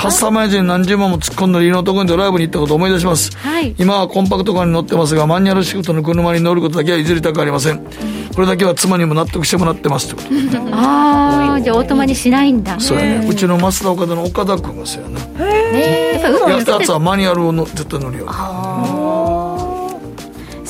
[0.02, 7.86] カスタマイズに何十万も突っ込んだりのところにドライブに行ったことを思い出します、はい、今はコンパクトカーに乗ってますがマニュアルシフトの車に乗ることだけは譲りたくありません。
[8.34, 10.74] これだけは妻にも納得してもらってますってこと。
[10.74, 12.80] ああじゃあオートマにしないんだ。
[12.80, 13.28] そうやね。
[13.30, 18.32] うちの増田岡田の岡田君がそうやなへえやったやつはマニュアルをの絶対乗るよ、ね、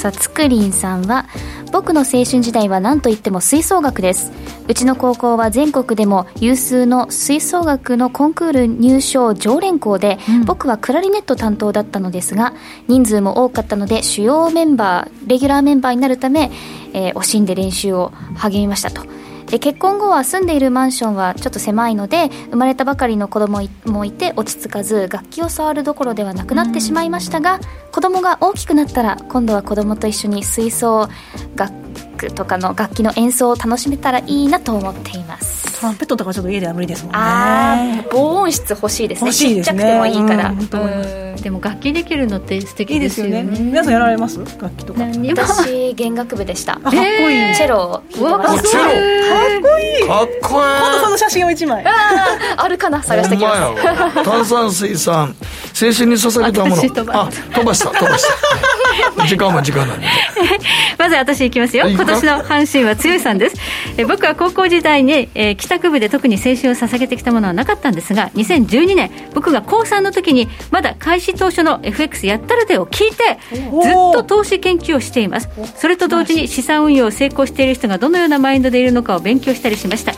[0.02, 1.28] さあつくりんさんは
[1.72, 4.32] 僕の青春時代は何といっても吹奏楽です。
[4.68, 12.56] うちの高校は全国でも有数の吹奏楽のコンクール入賞常連校で、うん、僕はクラリネット担当だったのですが
[12.88, 16.50] 人数も多かったので主要メンバーレギュラーメンバーになるため、
[16.94, 19.04] えー、惜しんで練習を励みましたと
[19.52, 27.60] で結婚後は住んでいるマンションはちょっと狭いので生まれたばかりの子供もいて落ち着かず楽器を触るどころではなくなってしまいましたが
[27.92, 31.10] 子供が大きくなったら今度は子供と一緒に水槽
[31.56, 35.80] 楽器とかの楽器の演奏を楽しめたらいいなと思っています。
[35.80, 37.18] トランペットとかちょっと家では無理ですもんね。
[37.20, 39.34] あ防音室欲しいですね。
[39.34, 40.54] ちっちゃくてもいいから、
[41.42, 44.38] でも楽器できるのって素敵ですよね、ね、皆さんやられます？
[44.40, 45.02] 楽器とか。
[45.04, 46.74] 私弦楽部でした。
[46.74, 47.56] かっこいい。
[47.56, 48.04] チェロ。
[48.12, 48.64] チェロかっこ
[49.80, 50.08] いい。
[50.08, 50.40] かっこいい。
[50.42, 51.84] 今度その写真を一枚。
[52.58, 53.02] あるかな？
[53.02, 54.24] 探してきます。
[54.24, 55.36] 炭酸水酸
[55.74, 56.82] 青春に捧げたもの。
[57.20, 58.24] あ飛ばした飛ばし
[59.18, 59.26] た。
[59.26, 60.06] 時間は時間なんで
[60.98, 61.88] まず私いきますよ。
[61.88, 63.56] 今年の阪神は強いさんです。
[63.98, 75.50] え僕は高校時代に、えー、帰宅部で特に青春を捧げてきたものはなかったんですが2012年僕が高3の時にまだ開始当初の FX やったるでを聞いてずっと投資研究をしています。
[75.76, 80.14] それと同時に資産運用を成功している人がどのようなマインドでいるのかを勉強したりしました。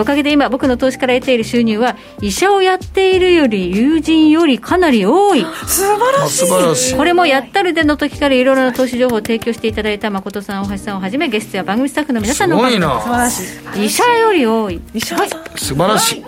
[0.00, 5.44] おかげで今僕の投資から得ている収入は医者をやっているより友人よりかなり多い。
[5.66, 6.96] 素晴らしい。
[6.96, 13.42] これもやったるでの時からいろいろな投資情報を提供していただいた誠さん大橋さんをはじめゲストや番組スタッフの皆さんのおかげ素晴らし
[13.76, 13.86] い。
[13.86, 14.80] 医者より多い。
[15.00, 15.16] 素
[15.74, 16.24] 晴らしい。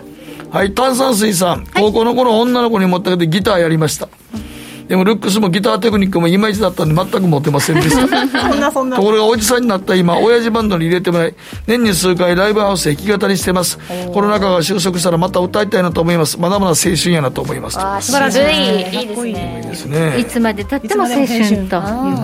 [0.50, 4.08] はい炭酸水さん、高校の頃女の子に持ってけてギターやりました、
[4.90, 8.08] でもルックスもギターテクニックもいまいちだったんで全く持てませんでした。
[8.26, 8.96] そんなそんな。
[8.96, 11.34] ところがおじさんになった今親父バンドに入れてもらい
[11.68, 13.78] 年に数回ライブハウスで弾き語りしてます。
[14.12, 16.40] コロナ禍が収束したらまた歌いたいなと思います。
[16.40, 17.78] まだまだ青春やなと思います。
[18.04, 18.98] 素晴らしい。
[18.98, 20.18] いいですねいいですね。
[20.18, 21.68] いつまでたっても青春という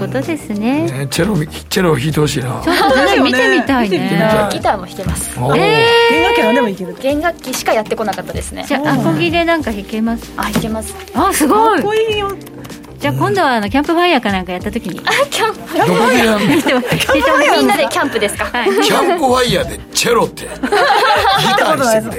[0.00, 0.82] ことですね。
[0.90, 1.36] ねチェロ
[1.70, 2.60] チェロ弾いてほしいな。
[2.64, 4.48] ちょっとね見てみたいね。
[4.52, 5.30] ギターも弾けます。
[5.36, 6.96] えー、弦楽器はでもいける。
[7.00, 8.64] 弦楽器しかやってこなかったですね。
[8.66, 10.32] じゃあアコギでなんか弾けます？
[10.36, 10.96] あ弾けます。
[11.14, 11.76] あすごい。
[11.76, 12.34] かっこいいよ
[13.06, 15.00] じゃあ今度はあのキャンプファイヤーかなんかやった時に。
[15.06, 16.40] あキャンプファイヤー。
[17.56, 20.42] みんなでキャンプですか、はい、キャンプファイヤーでチェロって。
[20.42, 22.18] ギターにし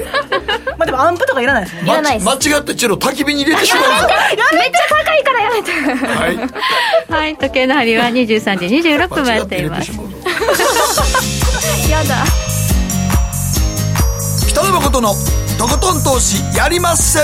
[0.77, 1.81] まあでもアンプとかいらないですね。
[1.83, 5.71] いらない間違ってチェロ焚き火に入れてしまうめっちゃ高いからやめて。
[5.73, 6.37] はい、
[7.11, 9.91] はい、時計の針は23時26分回っています。
[11.91, 12.23] やだ。
[14.47, 15.13] 北野誠の
[15.59, 17.19] とことん投資やりまっせ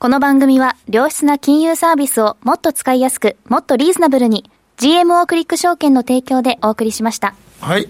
[0.00, 7.34] この番組は良質な金融サービスをもっと使いやすく、もっとリーズナブルに GMO クリック証券の提供でお送りしました。
[7.60, 7.88] はい。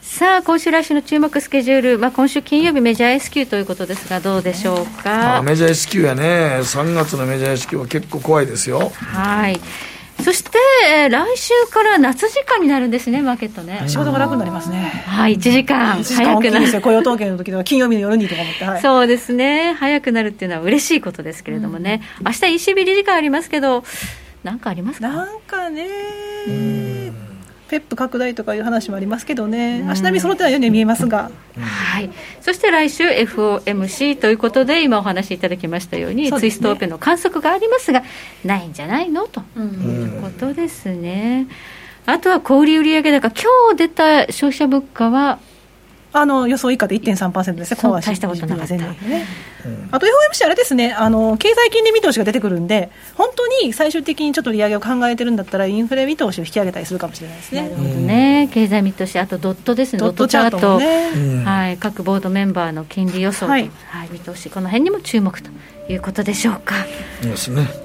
[0.00, 5.36] さあ、今週来週の注目スケジュール、まあ、今週金曜日メジャー S q ということですが、どうでしょうか？
[5.36, 8.90] あメジャー S q やね、3月のメジャー S q は結構怖いですよ。
[8.94, 9.60] はい。
[10.24, 10.50] そして、
[10.90, 13.84] えー、来週から夏時間になるんですね、マーケットね。
[13.88, 15.04] 仕事が楽になりますね。
[15.06, 16.80] はい、1時間早くなる。
[16.80, 22.38] 雇用統計の時とか、金曜日の夜にとか思って、はい、そうですね、早くなるっていうのは嬉しいことですけれどもね、うん、明日
[22.72, 23.84] ECB 理事会ありますけど、
[24.42, 25.08] なんかありますか？
[25.08, 25.88] なんかね、
[27.68, 31.32] ペップ拡大とかいう話もありますけどね、足並み揃ってないように見えますが、はい、
[32.40, 38.02] そして来週、FOMC ということで、今お話しいただきましたように、うね、ツイストオペの観測がありますが、
[38.44, 39.26] ないんじゃないの？
[39.26, 41.46] ということですね。
[42.06, 45.38] あとは小売売上高、今日出た消費者物価は
[46.16, 48.96] あの予想以下で1.3%ですね、そう大したことなかった、ね、
[49.90, 50.92] あと FOMC、あれですね。
[50.92, 57.62] あの、経済金利見通しが出てくるんで、本当に最終的にちょっと利上げを考えてるんだったら、インフレ見通しを引き上げたりするかもしれないですね。
[57.62, 65.50] なるほどね、経済見通し、あとドットですね、ドットチャート、ね、はい、各ボードメンバーの金利予想、はい、はい、見通し、この辺にも注目と
[65.88, 66.74] いうことでしょうか。
[67.22, 67.83] ですね。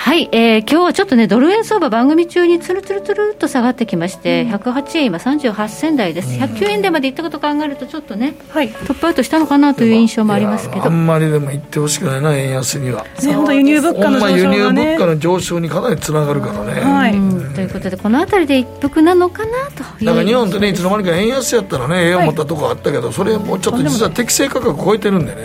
[0.00, 13.04] はい、えー、今日はちょっとね、ドル円相場、番組中につるつるつるっと下がってきまして、うん、108円、今、38銭台です、109円台までいったこと考えると、ちょっとね、はい、トップアウトしたのかなという印象もありますけど、あんまりでも言ってほしくないな、円安には。
[13.22, 16.80] ね、本当、輸入物価の上昇、ね、輸入物価の上昇にかなりつながるからね。
[16.80, 25.42] はい、うん、ということで、このあたりで一服なのかなとだから日本ってね、いつの間にか円安やったらね、ええ思ったとこあったけど、それもうちょっと実は適正価格超えてるんでね。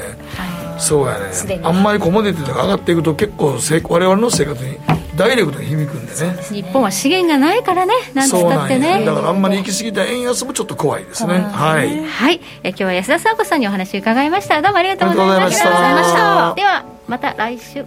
[0.84, 1.62] そうやね。
[1.64, 3.58] あんまりコモディティとか上がっていくと結構
[3.90, 4.78] 我々の生活に
[5.16, 6.38] ダイレクトに響くんでね。
[6.50, 9.06] 日本は資源がないからねなんつったってね。
[9.06, 11.40] だからあんまり行き過ぎた円安もちょっと怖いですね。
[11.40, 14.62] はい、はい、え今日は安田沙子さんにお話伺いました。
[14.62, 16.54] どうもありがとうございました。
[16.56, 17.86] ではまた来週